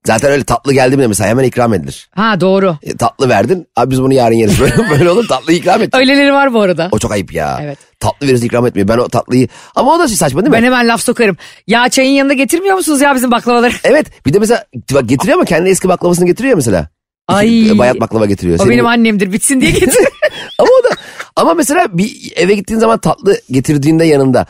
[0.07, 2.09] Zaten öyle tatlı geldi mi de mesela hemen ikram edilir.
[2.15, 2.77] ha doğru.
[2.83, 3.67] E, tatlı verdin.
[3.77, 4.61] Abi biz bunu yarın yeriz.
[4.61, 5.95] Böyle, böyle olur tatlı ikram et.
[5.95, 6.89] Öyleleri var bu arada.
[6.93, 7.59] O çok ayıp ya.
[7.63, 7.79] Evet.
[8.01, 8.89] Tatlı verirse ikram etmiyor.
[8.89, 9.49] Ben o tatlıyı...
[9.75, 10.57] Ama o da saçma değil mi?
[10.59, 11.37] Ben hemen laf sokarım.
[11.67, 13.73] Ya çayın yanında getirmiyor musunuz ya bizim baklavaları?
[13.85, 14.65] Evet bir de mesela
[15.07, 16.89] getiriyor ama kendi eski baklavasını getiriyor mesela.
[17.29, 17.79] Ay.
[17.79, 18.55] bayat baklava getiriyor.
[18.59, 20.05] O Senin- benim annemdir bitsin diye getir.
[20.59, 20.97] ama o da
[21.37, 24.47] ama mesela bir eve gittiğin zaman tatlı getirdiğinde yanında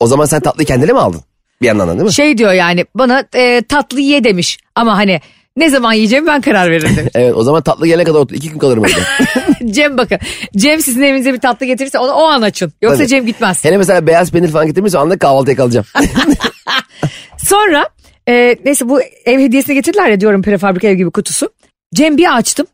[0.00, 1.20] o zaman sen tatlıyı kendine mi aldın?
[1.62, 2.12] Bir yandan da değil mi?
[2.12, 4.58] şey diyor yani bana e, tatlı ye demiş.
[4.74, 5.20] Ama hani
[5.56, 7.12] ne zaman yiyeceğimi ben karar veririm demiş.
[7.14, 8.34] Evet o zaman tatlı gelene kadar otur.
[8.36, 9.72] iki gün kalırım evde.
[9.72, 10.18] Cem bakın.
[10.56, 12.72] Cem sizin evinize bir tatlı getirirse onu o an açın.
[12.82, 13.08] Yoksa Tabii.
[13.08, 13.64] Cem gitmez.
[13.64, 15.86] Hele mesela beyaz peynir falan getirmişse anında kahvaltıya kalacağım.
[17.38, 17.88] Sonra
[18.28, 21.48] e, neyse bu ev hediyesini getirdiler ya diyorum prefabrika ev gibi kutusu.
[21.94, 22.66] Cem bir açtım.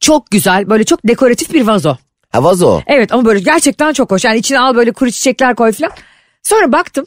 [0.00, 1.96] Çok güzel böyle çok dekoratif bir vazo.
[2.32, 2.80] ha vazo.
[2.86, 4.24] Evet ama böyle gerçekten çok hoş.
[4.24, 5.92] Yani içine al böyle kuru çiçekler koy falan.
[6.42, 7.06] Sonra baktım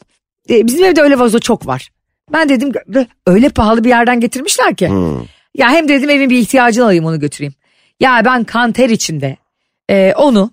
[0.49, 1.89] e, bizim evde öyle vazo çok var.
[2.33, 2.71] Ben dedim
[3.27, 4.89] öyle pahalı bir yerden getirmişler ki.
[5.57, 7.53] Ya hem dedim evin bir ihtiyacını alayım onu götüreyim.
[7.99, 9.37] Ya ben kan ter içinde
[9.89, 10.51] e, onu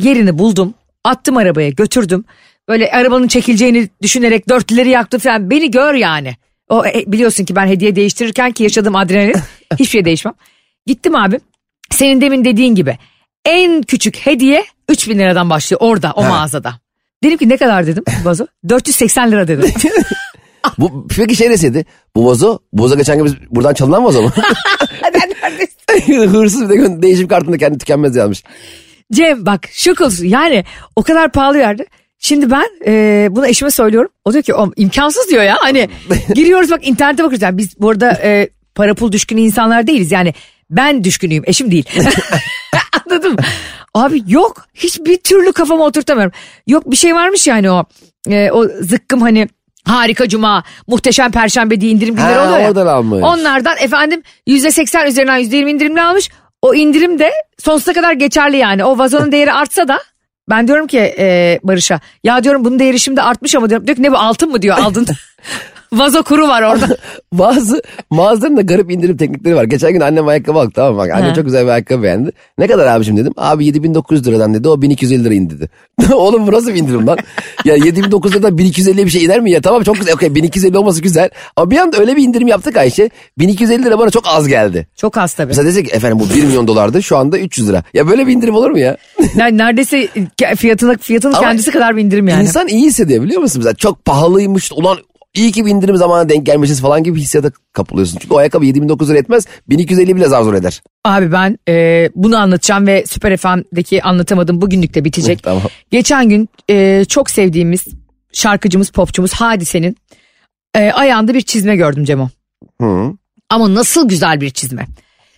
[0.00, 0.74] yerini buldum.
[1.04, 2.24] Attım arabaya götürdüm.
[2.68, 5.50] Böyle arabanın çekileceğini düşünerek dörtlüleri yaktım falan.
[5.50, 6.36] Beni gör yani.
[6.68, 9.34] O e, biliyorsun ki ben hediye değiştirirken ki yaşadığım adrenalin
[9.72, 10.34] hiçbir şey değişmem.
[10.86, 11.40] Gittim abi.
[11.90, 12.98] Senin demin dediğin gibi
[13.44, 16.74] en küçük hediye 3000 liradan başlıyor orada o mağazada.
[17.24, 18.46] Dedim ki ne kadar dedim vazo?
[18.68, 19.72] 480 lira dedim.
[20.78, 21.84] Bu, peki şey deseydi
[22.16, 24.32] bu vazo, bu vazo geçen gün biz buradan çalınan vazo mu?
[25.14, 26.28] ben neredesin?
[26.34, 28.42] Hırsız bir de değişim kartında kendi tükenmez yazmış.
[29.12, 30.64] Cem bak şok olsun yani
[30.96, 31.86] o kadar pahalı yerde.
[32.18, 34.10] Şimdi ben e, bunu eşime söylüyorum.
[34.24, 35.56] O diyor ki o imkansız diyor ya.
[35.60, 35.88] Hani
[36.34, 37.42] giriyoruz bak internete bakıyoruz.
[37.42, 40.12] Yani biz bu arada e, para pul düşkünü insanlar değiliz.
[40.12, 40.34] Yani
[40.70, 41.84] ben düşkünüyüm eşim değil.
[43.06, 43.38] Anladın mı?
[43.94, 46.32] Abi yok hiçbir türlü kafama oturtamıyorum.
[46.66, 47.84] Yok bir şey varmış yani o
[48.28, 49.48] e, o zıkkım hani
[49.84, 52.68] harika cuma muhteşem perşembe diye indirim günleri Ha, oluyor ya.
[52.68, 53.22] oradan almış.
[53.22, 56.30] Onlardan efendim yüzde seksen üzerinden yüzde yirmi indirimli almış.
[56.62, 58.84] O indirim de sonsuza kadar geçerli yani.
[58.84, 59.98] O vazonun değeri artsa da
[60.50, 63.86] ben diyorum ki e, Barış'a ya diyorum bunun değeri şimdi artmış ama diyorum.
[63.86, 65.06] Diyor ki ne bu altın mı diyor aldın.
[65.92, 66.96] Vazo kuru var orada.
[67.32, 69.64] Bazı mağazaların da garip indirim teknikleri var.
[69.64, 70.98] Geçen gün annem ayakkabı aldı tamam?
[70.98, 71.34] Bak annem Ha.
[71.34, 72.30] çok güzel bir ayakkabı beğendi.
[72.58, 73.32] Ne kadar abicim dedim.
[73.36, 75.70] Abi 7900 liradan dedi o 1250 lira indi dedi.
[76.14, 77.18] Oğlum bu nasıl bir indirim lan?
[77.64, 79.60] ya 7900 liradan 1250 bir şey iner mi ya?
[79.60, 80.14] Tamam çok güzel.
[80.14, 81.30] Okey 1250 olması güzel.
[81.56, 83.10] Ama bir anda öyle bir indirim yaptık Ayşe.
[83.38, 84.86] 1250 lira bana çok az geldi.
[84.96, 85.48] Çok az tabii.
[85.48, 87.82] Mesela desek ki efendim bu 1 milyon dolardı şu anda 300 lira.
[87.94, 88.96] Ya böyle bir indirim olur mu ya?
[89.36, 90.08] Yani neredeyse
[90.56, 92.42] fiyatının Ama kendisi kadar bir indirim yani.
[92.42, 93.58] İnsan iyi hissediyor biliyor musun?
[93.60, 94.98] Mesela çok pahalıymış ulan
[95.34, 98.18] iyi ki bir indirim zamanına denk gelmişiz falan gibi hissiyata kapılıyorsun.
[98.18, 100.82] Çünkü o ayakkabı 7900 lira etmez 1250 bile zar zor eder.
[101.04, 105.42] Abi ben e, bunu anlatacağım ve Süper FM'deki anlatamadım bugünlük de bitecek.
[105.42, 105.62] Tamam.
[105.90, 107.84] Geçen gün e, çok sevdiğimiz
[108.32, 109.96] şarkıcımız, popçumuz Hadise'nin
[110.74, 112.28] e, ayağında bir çizme gördüm Cemo.
[112.80, 113.12] Hı.
[113.50, 114.86] Ama nasıl güzel bir çizme.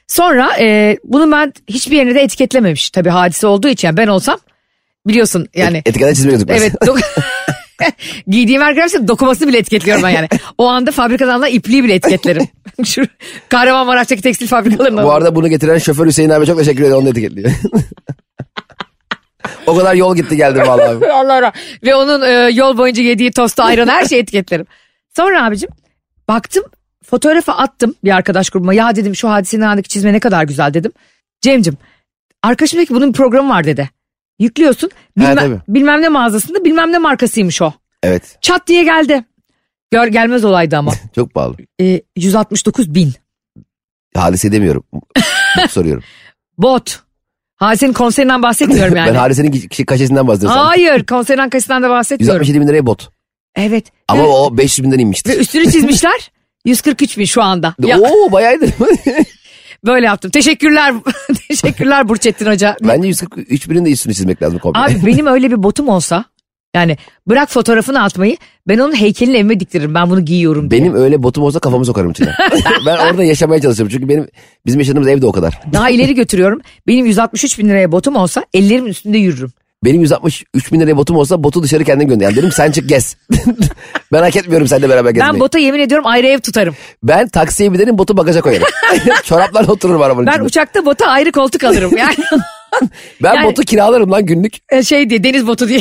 [0.07, 2.91] Sonra e, bunu ben hiçbir yerine de etiketlememiş.
[2.91, 4.39] Tabii hadise olduğu için yani ben olsam
[5.07, 5.83] biliyorsun yani.
[5.87, 6.63] Etikete çizme gözükmez.
[6.63, 6.75] Evet.
[8.29, 10.29] Giydiğim arkadaşlar dokumasını bile etiketliyorum ben yani.
[10.59, 12.49] O anda fabrikadan da ipliği bile etiketlerim.
[12.85, 13.03] Şu
[13.49, 15.05] Kahramanmaraş'taki tekstil fabrikalarında.
[15.05, 17.51] Bu arada bunu getiren şoför Hüseyin abi çok teşekkür ederim onu etiketliyor.
[19.67, 21.13] o kadar yol gitti geldi vallahi.
[21.13, 21.53] Allah Allah.
[21.85, 24.67] Ve onun e, yol boyunca yediği tostu ayranı her şeyi etiketlerim.
[25.17, 25.71] Sonra abicim
[26.29, 26.65] baktım
[27.05, 28.75] fotoğrafı attım bir arkadaş grubuma.
[28.75, 30.93] Ya dedim şu hadisenin anındaki çizme ne kadar güzel dedim.
[31.41, 31.77] Cemcim
[32.43, 33.91] arkadaşım dedi ki bunun bir programı var dedi.
[34.43, 35.59] Yüklüyorsun bilmem, tabii.
[35.69, 37.73] bilmem ne mağazasında bilmem ne markasıymış o.
[38.03, 39.25] Evet Çat diye geldi.
[39.91, 40.93] Gör gelmez olaydı ama.
[41.15, 41.57] çok pahalı.
[41.81, 43.13] E, 169 bin.
[44.17, 44.85] Hadise demiyorum.
[45.71, 46.03] soruyorum.
[46.59, 47.01] Bot.
[47.57, 49.09] Hadisenin konserinden bahsetmiyorum yani.
[49.13, 50.59] Ben hadisenin kişi kaşesinden bahsediyorum.
[50.59, 52.35] Hayır konserden kaçısından da bahsetmiyorum.
[52.41, 53.11] 167 bin liraya bot.
[53.57, 53.87] Evet.
[54.09, 55.39] Ama Ve- o 500 binden Ve inmiştir.
[55.39, 56.31] üstünü çizmişler.
[56.65, 57.75] 143 bin şu anda.
[57.79, 58.67] Ya, Oo bayağıydı.
[59.87, 60.31] Böyle yaptım.
[60.31, 60.95] Teşekkürler.
[61.49, 62.77] Teşekkürler Burçettin Hoca.
[62.83, 64.81] Bence 143 binin de üstünü çizmek lazım komple.
[64.81, 66.25] Abi benim öyle bir botum olsa
[66.75, 68.37] yani bırak fotoğrafını atmayı
[68.69, 69.95] ben onun heykelini evime diktiririm.
[69.95, 70.81] Ben bunu giyiyorum diye.
[70.81, 72.33] Benim öyle botum olsa kafamı sokarım içine.
[72.87, 73.93] ben orada yaşamaya çalışıyorum.
[73.93, 74.29] Çünkü benim
[74.67, 75.61] bizim yaşadığımız evde o kadar.
[75.73, 76.61] Daha ileri götürüyorum.
[76.87, 79.53] Benim 163 bin liraya botum olsa ellerimin üstünde yürürüm.
[79.85, 82.25] Benim 163 bin liraya botum olsa botu dışarı kendim gönder.
[82.25, 83.17] Yani dedim sen çık gez.
[84.13, 85.29] ben hak etmiyorum seninle beraber gezmeyi.
[85.29, 86.77] Ben Ben, bota yemin ediyorum ayrı ev tutarım.
[87.33, 88.67] taksiye binerim botu bagaja koyarım.
[89.25, 90.47] Çoraplarla otururum arabanın Ben içinde.
[90.47, 91.97] uçakta bota ayrı koltuk alırım.
[91.97, 92.15] Yani
[93.23, 94.55] ben yani- botu kiralarım lan günlük.
[94.71, 95.81] e, şey diye deniz botu diye.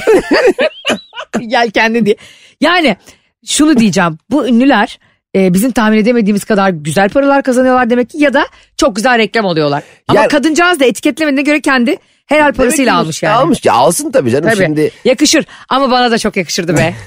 [1.47, 2.15] Gel kendi diye.
[2.61, 2.97] Yani
[3.45, 4.17] şunu diyeceğim.
[4.31, 4.99] Bu ünlüler
[5.35, 8.45] e, bizim tahmin edemediğimiz kadar güzel paralar kazanıyorlar demek ki ya da
[8.77, 9.83] çok güzel reklam oluyorlar.
[10.07, 13.35] Ama Yani- kadıncağız da etiketlemediğine göre kendi helal parasıyla almış yani.
[13.35, 14.63] Almış ya alsın tabii canım Tabii.
[14.65, 14.91] şimdi.
[15.05, 16.95] Yakışır ama bana da çok yakışırdı be.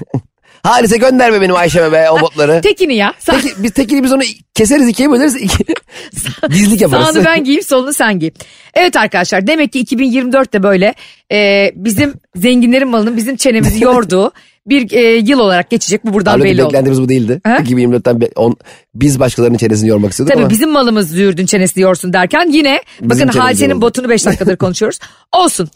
[0.63, 2.61] Halise gönderme benim Ayşe'me be o botları.
[2.63, 3.13] Tekini ya.
[3.19, 4.21] Sa- Peki, biz tekini biz onu
[4.53, 5.35] keseriz ikiye böleriz.
[5.35, 5.63] Iki...
[6.83, 7.05] Yaparız.
[7.05, 8.29] Sağını ben giyeyim solunu sen giy.
[8.73, 10.93] Evet arkadaşlar demek ki 2024'te böyle
[11.31, 14.31] e, bizim zenginlerin malının bizim çenemizi yorduğu
[14.67, 16.05] bir e, yıl olarak geçecek.
[16.05, 16.69] Bu buradan Halbuki belli oldu.
[16.69, 17.41] beklentimiz bu değildi.
[17.43, 17.57] Ha?
[17.57, 18.55] 2024'ten be- on,
[18.95, 23.27] biz başkalarının çenesini yormak istiyorduk Tabii ama bizim malımız züğürdün çenesini yorsun derken yine Bizim
[23.27, 24.99] bakın hadisenin botunu 5 dakikadır konuşuyoruz.
[25.31, 25.69] Olsun.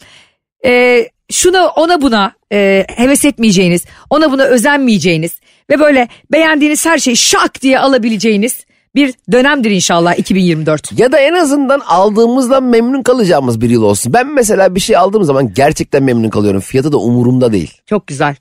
[0.66, 5.32] Ee, şuna ona buna e, heves etmeyeceğiniz, ona buna özenmeyeceğiniz
[5.70, 8.66] ve böyle beğendiğiniz her şeyi şak diye alabileceğiniz
[8.96, 11.00] bir dönemdir inşallah 2024.
[11.00, 14.14] ya da en azından aldığımızdan memnun kalacağımız bir yıl olsun.
[14.14, 16.62] Ben mesela bir şey aldığım zaman gerçekten memnun kalıyorum.
[16.62, 17.74] Fiyatı da umurumda değil.
[17.86, 18.36] Çok güzel.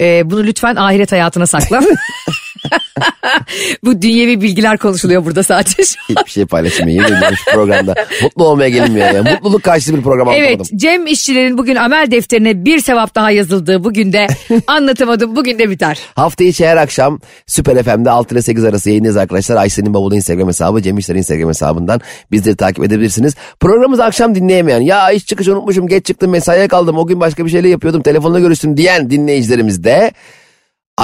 [0.00, 1.80] Ee, bunu lütfen ahiret hayatına sakla.
[3.84, 5.82] Bu dünyevi bilgiler konuşuluyor burada sadece.
[6.08, 7.02] Hiçbir şey paylaşmayayım.
[7.02, 7.94] Yemin ediyorum şu programda.
[8.22, 9.22] Mutlu olmaya gelinmiyor ya.
[9.22, 10.78] Mutluluk karşıtı bir program Evet anlatamadım.
[10.78, 14.26] Cem işçilerin bugün amel defterine bir sevap daha yazıldığı bugün de
[14.66, 15.98] anlatamadım bugün de biter.
[16.14, 19.56] Hafta içi her akşam Süper FM'de 6 ile 8 arası yayınlıyız arkadaşlar.
[19.56, 22.00] Ayşe'nin bavulu Instagram hesabı, Cem İşler'in Instagram hesabından
[22.32, 23.34] bizleri takip edebilirsiniz.
[23.60, 27.50] Programımızı akşam dinleyemeyen, ya iş çıkışı unutmuşum, geç çıktım, mesaiye kaldım, o gün başka bir
[27.50, 30.12] şeyle yapıyordum, telefonla görüştüm diyen dinleyicilerimiz de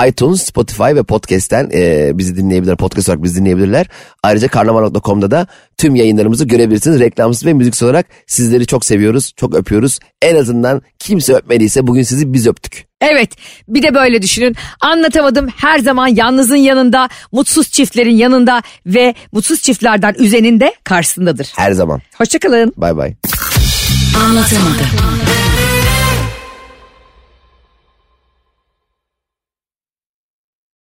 [0.09, 2.76] iTunes, Spotify ve Podcast'ten e, bizi dinleyebilirler.
[2.76, 3.86] Podcast olarak bizi dinleyebilirler.
[4.22, 5.47] Ayrıca karnaval.com'da da
[5.78, 7.01] tüm yayınlarımızı görebilirsiniz.
[7.01, 9.99] Reklamsız ve müziksiz olarak sizleri çok seviyoruz, çok öpüyoruz.
[10.22, 12.86] En azından kimse öpmediyse bugün sizi biz öptük.
[13.01, 13.30] Evet
[13.68, 20.14] bir de böyle düşünün anlatamadım her zaman yalnızın yanında mutsuz çiftlerin yanında ve mutsuz çiftlerden
[20.18, 21.53] üzeninde karşısındadır.
[21.57, 22.01] Her zaman.
[22.18, 22.72] Hoşçakalın.
[22.76, 23.14] Bay bay.
[24.24, 25.24] Anlatamadım.